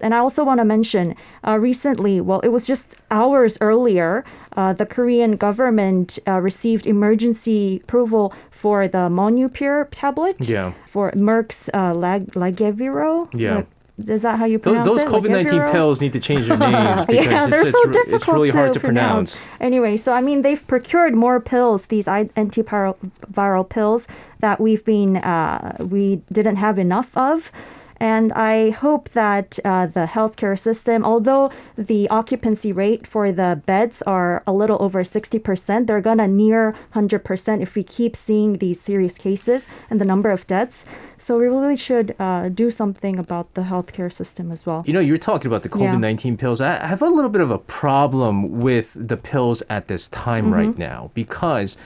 And 0.00 0.14
I 0.14 0.18
also 0.18 0.44
want 0.44 0.58
to 0.60 0.64
mention 0.64 1.14
uh, 1.46 1.58
recently, 1.58 2.20
well, 2.20 2.40
it 2.40 2.48
was 2.48 2.66
just 2.66 2.94
hours 3.10 3.58
earlier, 3.60 4.24
uh, 4.56 4.72
the 4.72 4.86
Korean 4.86 5.36
government 5.36 6.18
uh, 6.26 6.40
received 6.40 6.86
emergency 6.86 7.80
approval 7.84 8.32
for 8.50 8.86
the 8.88 9.08
Monupir 9.08 9.86
tablet 9.90 10.36
Yeah. 10.40 10.72
for 10.86 11.10
Merck's 11.12 11.68
uh, 11.74 11.94
Lag- 11.94 12.32
Lageviro. 12.34 13.28
Yeah. 13.34 13.54
Lag- 13.56 13.66
is 14.06 14.22
that 14.22 14.38
how 14.38 14.44
you 14.44 14.58
Those, 14.58 14.62
pronounce 14.74 14.88
those 14.88 15.02
it? 15.02 15.08
COVID 15.08 15.30
19 15.30 15.58
Lageviro? 15.58 15.72
pills 15.72 16.00
need 16.00 16.12
to 16.12 16.20
change 16.20 16.46
their 16.46 16.56
names 16.70 17.04
because 17.06 17.26
yeah, 17.26 17.46
they're 17.48 17.62
it's, 17.62 17.72
so 17.72 17.82
re- 17.84 17.92
difficult 17.92 18.14
it's 18.14 18.28
really 18.28 18.50
hard 18.50 18.72
to 18.74 18.78
pronounce. 18.80 19.40
pronounce. 19.40 19.60
Anyway, 19.60 19.96
so 19.96 20.12
I 20.12 20.20
mean, 20.20 20.42
they've 20.42 20.64
procured 20.68 21.14
more 21.16 21.40
pills, 21.40 21.86
these 21.86 22.06
antiviral 22.06 22.94
viral 23.32 23.68
pills 23.68 24.06
that 24.38 24.60
we've 24.60 24.84
been 24.84 25.16
uh, 25.16 25.76
we 25.80 26.22
didn't 26.30 26.56
have 26.56 26.78
enough 26.78 27.16
of. 27.16 27.50
And 28.00 28.32
I 28.32 28.70
hope 28.70 29.10
that 29.10 29.58
uh, 29.64 29.86
the 29.86 30.06
healthcare 30.06 30.58
system, 30.58 31.04
although 31.04 31.50
the 31.76 32.08
occupancy 32.08 32.72
rate 32.72 33.06
for 33.06 33.32
the 33.32 33.60
beds 33.66 34.02
are 34.02 34.42
a 34.46 34.52
little 34.52 34.76
over 34.80 35.02
60%, 35.02 35.86
they're 35.86 36.00
going 36.00 36.18
to 36.18 36.28
near 36.28 36.74
100% 36.94 37.62
if 37.62 37.74
we 37.74 37.82
keep 37.82 38.14
seeing 38.14 38.58
these 38.58 38.80
serious 38.80 39.18
cases 39.18 39.68
and 39.90 40.00
the 40.00 40.04
number 40.04 40.30
of 40.30 40.46
deaths. 40.46 40.84
So 41.18 41.38
we 41.38 41.46
really 41.46 41.76
should 41.76 42.14
uh, 42.18 42.48
do 42.50 42.70
something 42.70 43.18
about 43.18 43.54
the 43.54 43.62
healthcare 43.62 44.12
system 44.12 44.50
as 44.52 44.64
well. 44.64 44.84
You 44.86 44.92
know, 44.92 45.00
you're 45.00 45.18
talking 45.18 45.48
about 45.48 45.62
the 45.62 45.68
COVID 45.68 45.98
19 45.98 46.36
pills. 46.36 46.60
I 46.60 46.86
have 46.86 47.02
a 47.02 47.08
little 47.08 47.30
bit 47.30 47.40
of 47.42 47.50
a 47.50 47.58
problem 47.58 48.60
with 48.60 48.92
the 48.94 49.16
pills 49.16 49.62
at 49.68 49.88
this 49.88 50.08
time 50.08 50.52
right 50.54 50.68
Mm-hmm. 50.68 50.80
now 50.80 51.10
because 51.14 51.76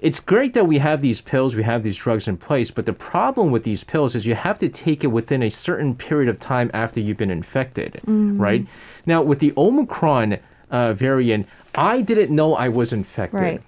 it's 0.00 0.20
great 0.20 0.54
that 0.54 0.66
we 0.66 0.78
have 0.78 1.00
these 1.00 1.20
pills, 1.20 1.56
we 1.56 1.62
have 1.62 1.82
these 1.82 1.96
drugs 1.96 2.28
in 2.28 2.36
place, 2.36 2.70
but 2.70 2.86
the 2.86 2.92
problem 2.92 3.50
with 3.50 3.64
these 3.64 3.84
pills 3.84 4.14
is 4.14 4.26
you 4.26 4.34
have 4.34 4.58
to 4.58 4.68
take 4.68 5.04
it 5.04 5.08
within 5.08 5.42
a 5.42 5.50
certain 5.50 5.94
period 5.94 6.28
of 6.28 6.38
time 6.38 6.70
after 6.74 7.00
you've 7.00 7.16
been 7.16 7.30
infected, 7.30 7.94
Mm-hmm. 8.06 8.38
right? 8.40 8.66
Now, 9.06 9.22
with 9.22 9.38
the 9.38 9.52
Omicron 9.56 10.38
uh, 10.70 10.92
variant, 10.92 11.46
I 11.74 12.00
didn't 12.02 12.34
know 12.34 12.54
I 12.54 12.68
was 12.68 12.92
infected. 12.92 13.40
Right. 13.40 13.62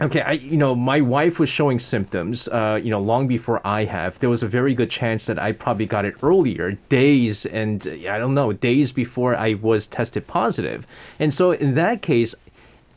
Okay, 0.00 0.22
I, 0.22 0.32
you 0.32 0.56
know, 0.56 0.74
my 0.74 1.02
wife 1.02 1.38
was 1.38 1.50
showing 1.50 1.78
symptoms, 1.78 2.48
uh, 2.48 2.80
you 2.82 2.90
know, 2.90 2.98
long 2.98 3.28
before 3.28 3.60
I 3.66 3.84
have. 3.84 4.18
There 4.18 4.30
was 4.30 4.42
a 4.42 4.48
very 4.48 4.72
good 4.72 4.88
chance 4.88 5.26
that 5.26 5.38
I 5.38 5.52
probably 5.52 5.84
got 5.84 6.06
it 6.06 6.14
earlier, 6.22 6.72
days 6.88 7.44
and 7.44 7.86
I 8.08 8.18
don't 8.18 8.32
know, 8.32 8.50
days 8.54 8.92
before 8.92 9.36
I 9.36 9.54
was 9.54 9.86
tested 9.86 10.26
positive. 10.26 10.86
And 11.18 11.34
so 11.34 11.50
in 11.52 11.74
that 11.74 12.00
case, 12.00 12.34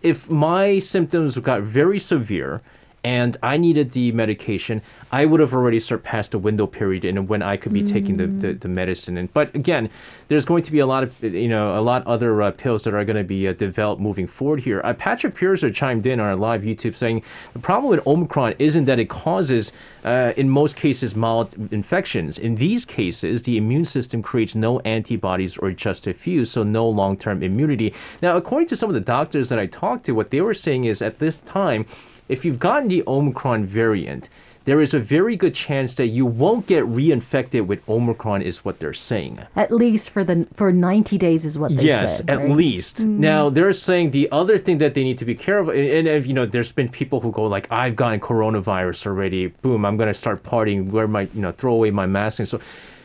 if 0.03 0.29
my 0.29 0.79
symptoms 0.79 1.37
got 1.39 1.61
very 1.61 1.97
severe 1.97 2.61
and 3.03 3.35
I 3.43 3.57
needed 3.57 3.91
the 3.91 4.11
medication, 4.13 4.81
I 5.11 5.25
would 5.25 5.41
have 5.41 5.53
already 5.53 5.79
surpassed 5.79 6.31
the 6.31 6.39
window 6.39 6.65
period 6.65 7.03
and 7.03 7.27
when 7.27 7.41
I 7.41 7.57
could 7.57 7.73
be 7.73 7.83
taking 7.83 8.17
the, 8.17 8.27
the, 8.27 8.53
the, 8.53 8.67
medicine. 8.67 9.17
And 9.17 9.31
but 9.33 9.53
again, 9.53 9.89
there's 10.29 10.45
going 10.45 10.63
to 10.63 10.71
be 10.71 10.79
a 10.79 10.85
lot 10.85 11.03
of 11.03 11.21
you 11.21 11.49
know 11.49 11.77
a 11.77 11.81
lot 11.81 12.05
other 12.07 12.41
uh, 12.41 12.51
pills 12.51 12.83
that 12.83 12.93
are 12.93 13.03
going 13.03 13.17
to 13.17 13.23
be 13.23 13.47
uh, 13.47 13.53
developed 13.53 14.01
moving 14.01 14.25
forward 14.25 14.61
here. 14.61 14.81
Uh, 14.83 14.93
Patrick 14.93 15.35
Pierce 15.35 15.63
chimed 15.73 16.05
in 16.05 16.19
on 16.19 16.25
our 16.25 16.35
live 16.35 16.63
YouTube 16.63 16.95
saying 16.95 17.23
the 17.51 17.59
problem 17.59 17.89
with 17.89 18.05
Omicron 18.07 18.55
isn't 18.57 18.85
that 18.85 18.99
it 18.99 19.09
causes 19.09 19.71
uh, 20.05 20.33
in 20.37 20.49
most 20.49 20.75
cases 20.75 21.15
mild 21.15 21.53
infections. 21.71 22.39
In 22.39 22.55
these 22.55 22.85
cases, 22.85 23.43
the 23.43 23.57
immune 23.57 23.85
system 23.85 24.21
creates 24.21 24.55
no 24.55 24.79
antibodies 24.79 25.57
or 25.57 25.71
just 25.71 26.07
a 26.07 26.13
few, 26.13 26.45
so 26.45 26.63
no 26.63 26.87
long-term 26.87 27.43
immunity. 27.43 27.93
Now, 28.21 28.35
according 28.35 28.67
to 28.69 28.75
some 28.75 28.89
of 28.89 28.93
the 28.93 29.01
doctors 29.01 29.49
that 29.49 29.59
I 29.59 29.65
talked 29.65 30.05
to, 30.05 30.13
what 30.13 30.31
they 30.31 30.41
were 30.41 30.53
saying 30.53 30.85
is 30.85 31.01
at 31.01 31.19
this 31.19 31.41
time 31.41 31.85
if 32.29 32.45
you've 32.45 32.59
gotten 32.59 32.87
the 32.89 33.03
Omicron 33.07 33.65
variant, 33.65 34.29
there 34.65 34.79
is 34.79 34.93
a 34.93 34.99
very 34.99 35.35
good 35.35 35.53
chance 35.53 35.95
that 35.95 36.07
you 36.07 36.25
won't 36.25 36.67
get 36.67 36.85
reinfected 36.85 37.67
with 37.67 37.87
Omicron, 37.89 38.41
is 38.41 38.63
what 38.63 38.79
they're 38.79 38.93
saying. 38.93 39.39
At 39.55 39.71
least 39.71 40.09
for 40.09 40.23
the 40.23 40.47
for 40.53 40.71
90 40.71 41.17
days 41.17 41.43
is 41.43 41.59
what 41.59 41.75
they 41.75 41.83
yes, 41.83 42.17
said. 42.17 42.25
Yes, 42.29 42.37
at 42.37 42.37
right? 42.37 42.49
least. 42.51 42.97
Mm. 42.99 43.17
Now 43.19 43.49
they're 43.49 43.73
saying 43.73 44.11
the 44.11 44.31
other 44.31 44.57
thing 44.57 44.77
that 44.77 44.93
they 44.93 45.03
need 45.03 45.17
to 45.17 45.25
be 45.25 45.35
careful, 45.35 45.71
and, 45.73 46.07
and, 46.07 46.25
you 46.25 46.33
know, 46.33 46.45
there's 46.45 46.71
been 46.71 46.87
people 46.87 47.19
who 47.19 47.31
go 47.31 47.43
like, 47.43 47.69
I've 47.71 47.95
gotten 47.95 48.19
coronavirus 48.21 49.07
already. 49.07 49.47
Boom, 49.47 49.85
I'm 49.85 49.97
gonna 49.97 50.13
start 50.13 50.43
partying. 50.43 50.91
Wear 50.91 51.07
my, 51.07 51.27
you 51.33 51.41
know, 51.41 51.51
throw 51.51 51.73
away 51.73 51.91
my 51.91 52.05
mask, 52.05 52.39
and 52.39 52.47
so 52.47 52.61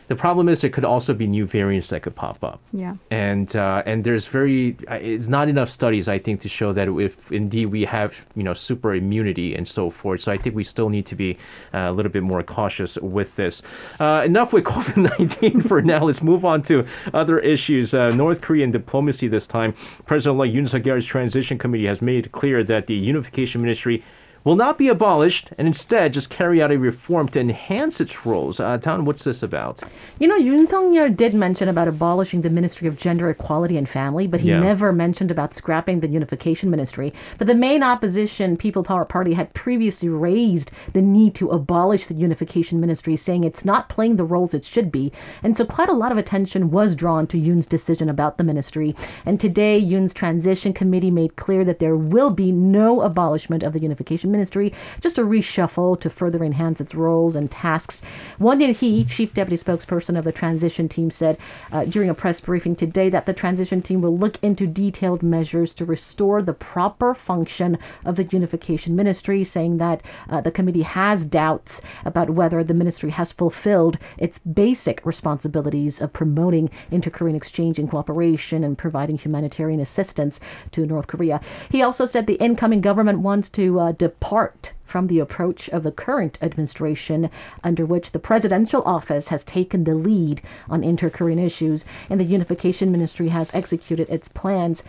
the 0.09 0.15
problem 0.15 0.49
is 0.49 0.61
there 0.61 0.71
could 0.71 0.83
also 0.83 1.13
be 1.13 1.27
new 1.27 1.45
variants 1.45 1.89
that 1.89 2.01
could 2.01 2.15
pop 2.15 2.43
up. 2.43 2.59
Yeah. 2.73 2.95
And 3.11 3.55
uh, 3.55 3.83
and 3.85 4.03
there's 4.03 4.25
very 4.25 4.75
it's 4.89 5.27
not 5.27 5.47
enough 5.47 5.69
studies 5.69 6.09
I 6.09 6.17
think 6.17 6.41
to 6.41 6.49
show 6.49 6.73
that 6.73 6.87
if 6.89 7.31
indeed 7.31 7.67
we 7.67 7.85
have 7.85 8.25
you 8.35 8.41
know 8.41 8.55
super 8.55 8.95
immunity 8.95 9.55
and 9.55 9.67
so 9.67 9.91
forth. 9.91 10.21
So 10.21 10.31
I 10.31 10.37
think 10.37 10.55
we 10.55 10.63
still 10.63 10.89
need 10.89 11.05
to 11.05 11.15
be 11.15 11.37
uh, 11.75 11.89
a 11.89 11.91
little 11.91 12.11
bit 12.11 12.23
more 12.23 12.41
cautious 12.41 12.97
with 12.97 13.35
this. 13.35 13.61
Uh, 13.99 14.23
enough 14.25 14.51
with 14.51 14.63
COVID-19 14.73 15.67
for 15.67 15.81
now. 15.81 16.03
Let's 16.03 16.23
move 16.23 16.43
on 16.43 16.63
to 16.63 16.85
other 17.13 17.37
issues. 17.37 17.93
Uh, 17.93 18.09
North 18.09 18.41
Korean 18.41 18.71
diplomacy 18.71 19.27
this 19.27 19.45
time. 19.45 19.75
President-elect 20.07 20.53
Yoon 20.55 20.67
Suk-yeol's 20.67 21.05
transition 21.05 21.59
committee 21.59 21.85
has 21.85 22.01
made 22.01 22.31
clear 22.31 22.63
that 22.63 22.87
the 22.87 22.95
unification 22.95 23.61
ministry 23.61 24.03
will 24.43 24.55
not 24.55 24.77
be 24.77 24.87
abolished 24.87 25.49
and 25.57 25.67
instead 25.67 26.13
just 26.13 26.29
carry 26.29 26.61
out 26.61 26.71
a 26.71 26.77
reform 26.77 27.27
to 27.29 27.39
enhance 27.39 27.99
its 27.99 28.25
roles. 28.25 28.59
Uh, 28.59 28.77
Town, 28.77 29.05
what's 29.05 29.23
this 29.23 29.43
about? 29.43 29.81
You 30.19 30.27
know, 30.27 30.39
Yoon 30.39 30.67
Suk-yeol 30.67 31.15
did 31.15 31.33
mention 31.33 31.67
about 31.67 31.87
abolishing 31.87 32.41
the 32.41 32.49
Ministry 32.49 32.87
of 32.87 32.97
Gender 32.97 33.29
Equality 33.29 33.77
and 33.77 33.87
Family, 33.87 34.27
but 34.27 34.39
he 34.39 34.49
yeah. 34.49 34.59
never 34.59 34.91
mentioned 34.93 35.31
about 35.31 35.53
scrapping 35.53 35.99
the 35.99 36.07
Unification 36.07 36.69
Ministry. 36.69 37.13
But 37.37 37.47
the 37.47 37.55
main 37.55 37.83
opposition, 37.83 38.57
People 38.57 38.83
Power 38.83 39.05
Party, 39.05 39.33
had 39.33 39.53
previously 39.53 40.09
raised 40.09 40.71
the 40.93 41.01
need 41.01 41.35
to 41.35 41.49
abolish 41.49 42.07
the 42.07 42.15
Unification 42.15 42.79
Ministry, 42.79 43.15
saying 43.15 43.43
it's 43.43 43.65
not 43.65 43.89
playing 43.89 44.15
the 44.15 44.23
roles 44.23 44.53
it 44.53 44.63
should 44.63 44.91
be. 44.91 45.11
And 45.43 45.57
so 45.57 45.65
quite 45.65 45.89
a 45.89 45.93
lot 45.93 46.11
of 46.11 46.17
attention 46.17 46.71
was 46.71 46.95
drawn 46.95 47.27
to 47.27 47.37
Yoon's 47.37 47.65
decision 47.65 48.09
about 48.09 48.37
the 48.37 48.43
ministry. 48.43 48.95
And 49.25 49.39
today, 49.39 49.81
Yoon's 49.81 50.13
transition 50.13 50.73
committee 50.73 51.11
made 51.11 51.35
clear 51.35 51.63
that 51.65 51.79
there 51.79 51.95
will 51.95 52.29
be 52.29 52.51
no 52.51 53.01
abolishment 53.01 53.63
of 53.63 53.73
the 53.73 53.79
Unification 53.79 54.28
Ministry, 54.29 54.73
just 55.01 55.17
a 55.17 55.21
reshuffle 55.21 55.99
to 55.99 56.09
further 56.09 56.43
enhance 56.43 56.79
its 56.79 56.95
roles 56.95 57.35
and 57.35 57.49
tasks. 57.49 58.01
Won 58.39 58.59
Hee, 58.59 59.05
chief 59.05 59.33
deputy 59.33 59.55
spokesperson 59.55 60.17
of 60.17 60.25
the 60.25 60.31
transition 60.31 60.89
team, 60.89 61.09
said 61.11 61.37
uh, 61.71 61.85
during 61.85 62.09
a 62.09 62.13
press 62.13 62.39
briefing 62.41 62.75
today 62.75 63.09
that 63.09 63.25
the 63.25 63.33
transition 63.33 63.81
team 63.81 64.01
will 64.01 64.17
look 64.17 64.37
into 64.43 64.67
detailed 64.67 65.23
measures 65.23 65.73
to 65.73 65.85
restore 65.85 66.41
the 66.41 66.53
proper 66.53 67.13
function 67.13 67.77
of 68.05 68.15
the 68.15 68.25
unification 68.25 68.95
ministry, 68.95 69.43
saying 69.43 69.77
that 69.77 70.01
uh, 70.29 70.41
the 70.41 70.51
committee 70.51 70.83
has 70.83 71.25
doubts 71.25 71.81
about 72.05 72.29
whether 72.29 72.63
the 72.63 72.73
ministry 72.73 73.11
has 73.11 73.31
fulfilled 73.31 73.97
its 74.17 74.39
basic 74.39 75.05
responsibilities 75.05 76.01
of 76.01 76.13
promoting 76.13 76.69
inter-Korean 76.91 77.35
exchange 77.35 77.79
and 77.79 77.89
cooperation 77.89 78.63
and 78.63 78.77
providing 78.77 79.17
humanitarian 79.17 79.79
assistance 79.79 80.39
to 80.71 80.85
North 80.85 81.07
Korea. 81.07 81.39
He 81.69 81.81
also 81.81 82.05
said 82.05 82.27
the 82.27 82.33
incoming 82.35 82.81
government 82.81 83.19
wants 83.19 83.49
to 83.49 83.79
uh, 83.79 83.91
depart 84.19 84.73
from 84.83 85.07
the 85.07 85.19
approach 85.19 85.69
of 85.69 85.83
the 85.83 85.91
current 85.91 86.37
administration, 86.41 87.29
under 87.63 87.85
which 87.85 88.11
the 88.11 88.19
presidential 88.19 88.81
office 88.83 89.27
has 89.27 89.43
taken 89.43 89.83
the 89.83 89.93
lead 89.93 90.41
on 90.67 90.83
inter 90.83 91.09
Korean 91.09 91.37
issues 91.37 91.85
and 92.09 92.19
the 92.19 92.23
unification 92.23 92.91
ministry 92.91 93.27
has 93.29 93.53
executed 93.53 94.09
its 94.09 94.27
plans. 94.27 94.83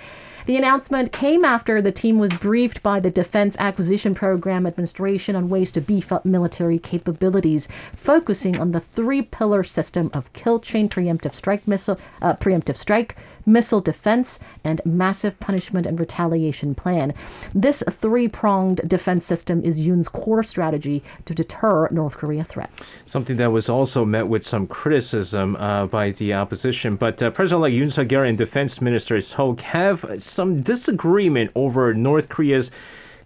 The 0.46 0.56
announcement 0.56 1.12
came 1.12 1.44
after 1.44 1.82
the 1.82 1.92
team 1.92 2.18
was 2.18 2.32
briefed 2.32 2.82
by 2.82 2.98
the 2.98 3.10
Defense 3.10 3.56
Acquisition 3.58 4.14
Program 4.14 4.66
Administration 4.66 5.36
on 5.36 5.50
ways 5.50 5.70
to 5.72 5.82
beef 5.82 6.10
up 6.10 6.24
military 6.24 6.78
capabilities, 6.78 7.68
focusing 7.94 8.58
on 8.58 8.72
the 8.72 8.80
three 8.80 9.20
pillar 9.20 9.62
system 9.62 10.10
of 10.14 10.32
kill 10.32 10.58
chain 10.58 10.88
preemptive 10.88 11.34
strike 11.34 11.68
missile, 11.68 12.00
uh, 12.22 12.34
preemptive 12.34 12.78
strike, 12.78 13.16
missile 13.52 13.80
defense, 13.80 14.38
and 14.64 14.80
massive 14.84 15.38
punishment 15.40 15.86
and 15.86 15.98
retaliation 15.98 16.74
plan. 16.74 17.12
This 17.54 17.82
three 17.90 18.28
pronged 18.28 18.80
defense 18.88 19.26
system 19.26 19.62
is 19.62 19.80
Yoon's 19.80 20.08
core 20.08 20.42
strategy 20.42 21.02
to 21.24 21.34
deter 21.34 21.88
North 21.90 22.16
Korea 22.16 22.44
threats. 22.44 23.02
Something 23.06 23.36
that 23.36 23.52
was 23.52 23.68
also 23.68 24.04
met 24.04 24.28
with 24.28 24.44
some 24.46 24.66
criticism 24.66 25.56
uh, 25.56 25.86
by 25.86 26.10
the 26.10 26.34
opposition. 26.34 26.96
But 26.96 27.22
uh, 27.22 27.30
President 27.30 27.62
like 27.62 27.72
Yoon 27.72 27.90
Suk-yeol 27.90 28.28
and 28.28 28.38
Defense 28.38 28.80
Minister 28.80 29.20
Suh 29.20 29.38
Wook 29.38 29.60
have 29.60 30.04
some 30.18 30.62
disagreement 30.62 31.50
over 31.54 31.94
North 31.94 32.28
Korea's 32.28 32.70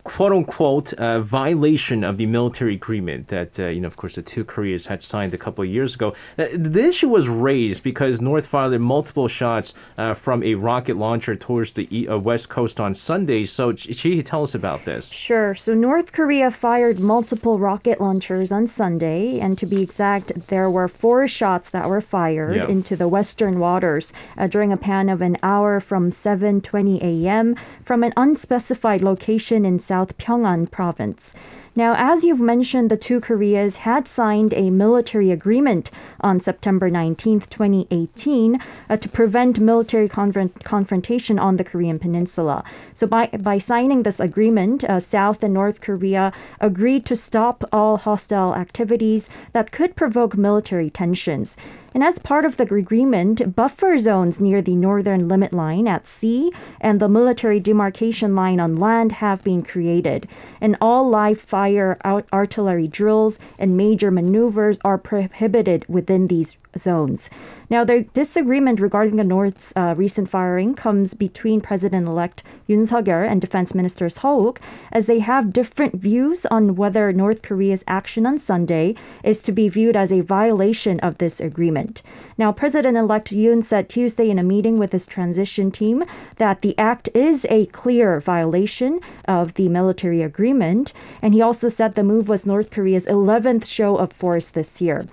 quote 0.04 0.32
unquote 0.32 0.92
uh, 0.94 1.20
violation 1.20 2.04
of 2.04 2.18
the 2.18 2.26
military 2.26 2.74
agreement 2.74 3.28
that 3.28 3.58
uh, 3.58 3.66
you 3.66 3.80
know 3.80 3.86
of 3.86 3.96
course 3.96 4.14
the 4.16 4.22
two 4.22 4.44
Koreas 4.44 4.86
had 4.86 5.02
signed 5.02 5.32
a 5.32 5.38
couple 5.38 5.64
of 5.64 5.70
years 5.70 5.94
ago. 5.94 6.14
Uh, 6.38 6.46
the 6.52 6.84
issue 6.84 7.08
was 7.08 7.28
raised 7.28 7.82
because 7.82 8.20
North 8.20 8.46
fired 8.46 8.78
multiple 8.80 9.28
shots 9.28 9.74
uh, 9.96 10.12
from 10.12 10.42
a 10.42 10.54
rocket 10.54 10.96
launcher 10.96 11.34
towards 11.34 11.72
the 11.72 12.08
uh, 12.08 12.18
west 12.18 12.50
coast 12.50 12.78
on 12.78 12.94
Sunday. 12.94 13.44
So 13.44 13.72
Chi, 13.72 14.20
tell 14.20 14.42
us 14.42 14.54
about 14.54 14.84
this. 14.84 15.10
Sure. 15.10 15.54
So 15.54 15.72
North 15.74 16.12
Korea 16.12 16.50
fired 16.50 17.00
multiple 17.00 17.58
rocket 17.58 18.00
launchers 18.00 18.52
on 18.52 18.66
Sunday, 18.66 19.40
and 19.40 19.56
to 19.56 19.66
be 19.66 19.82
exact, 19.82 20.48
there 20.48 20.68
were 20.68 20.86
four 20.86 21.26
shots 21.26 21.70
that 21.70 21.88
were 21.88 22.02
fired 22.02 22.56
yep. 22.56 22.68
into 22.68 22.94
the 22.94 23.08
western 23.08 23.58
waters 23.58 24.12
uh, 24.36 24.46
during 24.46 24.70
a 24.70 24.76
pan 24.76 25.08
of 25.08 25.22
an 25.22 25.38
hour 25.42 25.80
from 25.80 26.10
7:20 26.10 27.00
a.m. 27.00 27.56
from 27.82 28.04
an 28.04 28.12
unspecified 28.18 29.00
location 29.00 29.64
in 29.64 29.78
South 29.78 29.93
South 29.94 30.18
Pyongan 30.18 30.68
province. 30.68 31.36
Now, 31.76 31.94
as 31.98 32.22
you've 32.22 32.40
mentioned, 32.40 32.88
the 32.88 32.96
two 32.96 33.20
Koreas 33.20 33.78
had 33.78 34.06
signed 34.06 34.54
a 34.54 34.70
military 34.70 35.32
agreement 35.32 35.90
on 36.20 36.38
September 36.38 36.88
19, 36.88 37.40
2018, 37.40 38.60
uh, 38.88 38.96
to 38.96 39.08
prevent 39.08 39.58
military 39.58 40.08
confront- 40.08 40.62
confrontation 40.62 41.36
on 41.36 41.56
the 41.56 41.64
Korean 41.64 41.98
Peninsula. 41.98 42.62
So, 42.92 43.08
by, 43.08 43.26
by 43.26 43.58
signing 43.58 44.04
this 44.04 44.20
agreement, 44.20 44.84
uh, 44.84 45.00
South 45.00 45.42
and 45.42 45.52
North 45.52 45.80
Korea 45.80 46.32
agreed 46.60 47.04
to 47.06 47.16
stop 47.16 47.64
all 47.72 47.96
hostile 47.96 48.54
activities 48.54 49.28
that 49.52 49.72
could 49.72 49.96
provoke 49.96 50.36
military 50.36 50.90
tensions. 50.90 51.56
And 51.92 52.02
as 52.02 52.18
part 52.18 52.44
of 52.44 52.56
the 52.56 52.64
agreement, 52.64 53.54
buffer 53.54 53.98
zones 53.98 54.40
near 54.40 54.60
the 54.60 54.74
northern 54.74 55.28
limit 55.28 55.52
line 55.52 55.86
at 55.86 56.08
sea 56.08 56.50
and 56.80 56.98
the 56.98 57.08
military 57.08 57.60
demarcation 57.60 58.34
line 58.34 58.58
on 58.58 58.76
land 58.76 59.12
have 59.12 59.44
been 59.44 59.62
created. 59.62 60.28
And 60.60 60.76
all 60.80 61.08
live 61.08 61.38
fire 61.38 61.63
artillery 61.72 62.88
drills 62.88 63.38
and 63.58 63.76
major 63.76 64.10
maneuvers 64.10 64.78
are 64.84 64.98
prohibited 64.98 65.84
within 65.88 66.28
these 66.28 66.56
zones. 66.76 67.30
Now, 67.70 67.84
the 67.84 68.02
disagreement 68.14 68.80
regarding 68.80 69.14
the 69.16 69.24
North's 69.24 69.72
uh, 69.76 69.94
recent 69.96 70.28
firing 70.28 70.74
comes 70.74 71.14
between 71.14 71.60
President-elect 71.60 72.42
Yoon 72.68 72.86
Suk-yeol 72.86 73.30
and 73.30 73.40
Defense 73.40 73.76
Minister 73.76 74.08
Suh 74.08 74.34
Wook, 74.34 74.58
as 74.90 75.06
they 75.06 75.20
have 75.20 75.52
different 75.52 75.94
views 75.94 76.44
on 76.46 76.74
whether 76.74 77.12
North 77.12 77.42
Korea's 77.42 77.84
action 77.86 78.26
on 78.26 78.38
Sunday 78.38 78.96
is 79.22 79.40
to 79.42 79.52
be 79.52 79.68
viewed 79.68 79.96
as 79.96 80.10
a 80.10 80.20
violation 80.20 80.98
of 81.00 81.18
this 81.18 81.40
agreement. 81.40 82.02
Now, 82.36 82.50
President-elect 82.50 83.30
Yoon 83.30 83.62
said 83.62 83.88
Tuesday 83.88 84.28
in 84.28 84.40
a 84.40 84.42
meeting 84.42 84.76
with 84.76 84.90
his 84.90 85.06
transition 85.06 85.70
team 85.70 86.02
that 86.38 86.62
the 86.62 86.76
act 86.76 87.08
is 87.14 87.46
a 87.48 87.66
clear 87.66 88.18
violation 88.18 88.98
of 89.26 89.54
the 89.54 89.68
military 89.68 90.22
agreement, 90.22 90.92
and 91.22 91.34
he 91.34 91.40
also 91.40 91.53
said 91.54 91.94
the 91.94 92.02
move 92.02 92.28
was 92.28 92.46
North 92.46 92.70
Korea's 92.70 93.06
11th 93.06 93.66
show 93.66 93.96
of 93.96 94.12
force 94.12 94.48
this 94.48 94.80
year. 94.80 95.06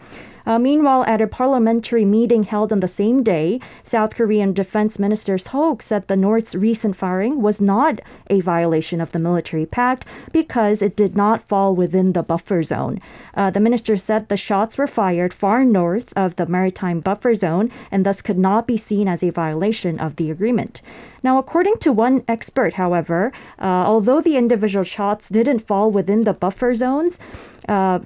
Uh, 0.46 0.60
meanwhile, 0.60 1.04
at 1.06 1.22
a 1.22 1.28
parliamentary 1.28 2.06
meeting 2.06 2.44
held 2.44 2.72
on 2.72 2.80
the 2.80 2.88
same 2.88 3.24
day, 3.24 3.60
South 3.84 4.16
Korean 4.16 4.54
Defense 4.54 5.00
Minister 5.00 5.38
Suh 5.38 5.52
Wook 5.52 5.82
said 5.82 6.08
the 6.08 6.16
North's 6.16 6.56
recent 6.56 6.96
firing 6.96 7.42
was 7.42 7.62
not 7.62 8.00
a 8.30 8.42
violation 8.42 9.02
of 9.02 9.12
the 9.12 9.20
military 9.20 9.66
pact 9.66 10.06
because 10.32 10.82
it 10.82 10.96
did 10.96 11.16
not 11.16 11.48
fall 11.48 11.76
within 11.76 12.14
the 12.14 12.24
buffer 12.24 12.64
zone. 12.64 13.00
Uh, 13.34 13.50
the 13.50 13.60
minister 13.60 13.96
said 13.98 14.28
the 14.28 14.38
shots 14.38 14.78
were 14.78 14.88
fired 14.88 15.34
far 15.34 15.64
north 15.64 16.12
of 16.16 16.36
the 16.36 16.46
maritime 16.46 17.00
buffer 17.00 17.36
zone 17.36 17.72
and 17.92 18.06
thus 18.06 18.22
could 18.22 18.38
not 18.38 18.68
be 18.68 18.78
seen 18.78 19.08
as 19.08 19.24
a 19.24 19.30
violation 19.30 20.00
of 20.00 20.16
the 20.16 20.32
agreement. 20.32 20.82
Now, 21.24 21.38
according 21.38 21.78
to 21.78 21.92
one 21.92 22.24
expert, 22.28 22.74
however, 22.74 23.32
uh, 23.60 23.66
although 23.66 24.22
the 24.22 24.38
individual 24.38 24.84
shots 24.84 25.30
didn't 25.30 25.60
fall 25.60 25.92
within 25.92 26.24
the 26.24 26.34
buffer 26.34 26.74
zones, 26.74 27.20
uh, 27.70 28.00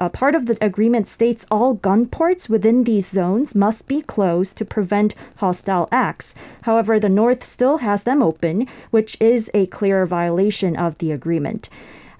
a 0.00 0.08
part 0.08 0.34
of 0.34 0.46
the 0.46 0.56
agreement 0.64 1.06
states 1.06 1.44
all 1.50 1.74
gun 1.74 2.06
ports 2.06 2.48
within 2.48 2.84
these 2.84 3.06
zones 3.06 3.54
must 3.54 3.86
be 3.86 4.00
closed 4.00 4.56
to 4.56 4.64
prevent 4.64 5.14
hostile 5.36 5.88
acts. 5.92 6.34
However, 6.62 6.98
the 6.98 7.10
North 7.10 7.44
still 7.44 7.78
has 7.78 8.04
them 8.04 8.22
open, 8.22 8.66
which 8.90 9.16
is 9.20 9.50
a 9.52 9.66
clear 9.66 10.06
violation 10.06 10.74
of 10.74 10.96
the 10.98 11.12
agreement. 11.12 11.68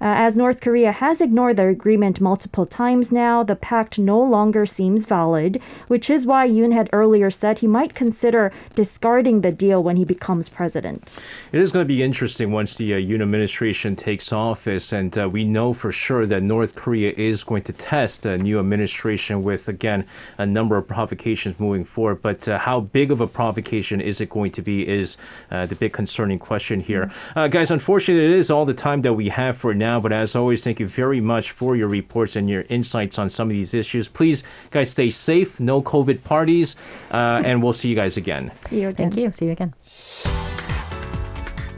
Uh, 0.01 0.17
as 0.17 0.35
North 0.35 0.63
Korea 0.63 0.93
has 0.93 1.21
ignored 1.21 1.59
the 1.59 1.67
agreement 1.67 2.23
multiple 2.23 2.65
times 2.65 3.13
now, 3.13 3.43
the 3.43 3.55
pact 3.55 3.99
no 3.99 4.19
longer 4.19 4.65
seems 4.65 5.05
valid, 5.05 5.61
which 5.89 6.09
is 6.09 6.25
why 6.25 6.49
Yoon 6.49 6.73
had 6.73 6.89
earlier 6.91 7.31
said 7.31 7.59
he 7.59 7.67
might 7.67 7.95
consider 7.95 8.51
discarding 8.75 9.43
the 9.43 9.53
deal 9.53 9.83
when 9.83 9.97
he 9.97 10.05
becomes 10.07 10.49
president. 10.49 11.19
It 11.53 11.61
is 11.61 11.71
going 11.71 11.85
to 11.85 11.89
be 11.89 12.03
interesting 12.03 12.51
once 12.51 12.77
the 12.77 12.95
uh, 12.95 12.97
Yoon 12.97 13.21
administration 13.21 13.95
takes 13.95 14.33
office, 14.33 14.93
and 14.93 15.17
uh, 15.19 15.29
we 15.29 15.45
know 15.45 15.75
for 15.75 15.93
sure 15.93 16.25
that 16.25 16.43
North 16.43 16.75
Korea 16.77 17.13
is 17.17 17.45
going 17.45 17.65
to 17.65 17.73
test 17.73 18.25
a 18.25 18.39
new 18.39 18.59
administration 18.59 19.43
with, 19.43 19.69
again, 19.69 20.07
a 20.39 20.47
number 20.47 20.79
of 20.79 20.89
provocations 20.89 21.61
moving 21.61 21.85
forward. 21.85 22.23
But 22.23 22.49
uh, 22.49 22.59
how 22.59 22.81
big 22.81 23.11
of 23.11 23.21
a 23.21 23.27
provocation 23.27 24.01
is 24.01 24.23
it 24.23 24.31
going 24.31 24.53
to 24.53 24.63
be 24.63 24.89
is 24.89 25.19
uh, 25.51 25.67
the 25.67 25.75
big 25.75 25.93
concerning 25.93 26.39
question 26.39 26.81
here. 26.81 27.13
Uh, 27.37 27.49
guys, 27.49 27.71
unfortunately, 27.71 28.25
it 28.25 28.39
is 28.39 28.51
all 28.51 28.65
the 28.65 28.73
time 28.73 29.03
that 29.03 29.13
we 29.13 29.29
have 29.29 29.59
for 29.59 29.75
now 29.75 29.90
now. 29.91 30.01
But 30.01 30.13
as 30.13 30.37
always, 30.37 30.63
thank 30.63 30.79
you 30.81 30.87
very 30.87 31.21
much 31.21 31.51
for 31.51 31.77
your 31.77 31.89
reports 31.89 32.37
and 32.37 32.49
your 32.49 32.65
insights 32.69 33.19
on 33.19 33.29
some 33.31 33.51
of 33.51 33.55
these 33.55 33.75
issues. 33.75 34.09
Please, 34.09 34.45
guys, 34.71 34.91
stay 34.91 35.11
safe. 35.11 35.61
No 35.61 35.83
COVID 35.83 36.23
parties. 36.23 36.77
Uh, 37.11 37.43
and 37.45 37.61
we'll 37.63 37.73
see 37.73 37.89
you 37.89 37.97
guys 37.97 38.17
again. 38.17 38.53
See 38.55 38.83
you 38.83 38.89
again. 38.89 39.11
Thank 39.11 39.23
you. 39.23 39.33
See 39.33 39.47
you 39.47 39.53
again. 39.53 39.75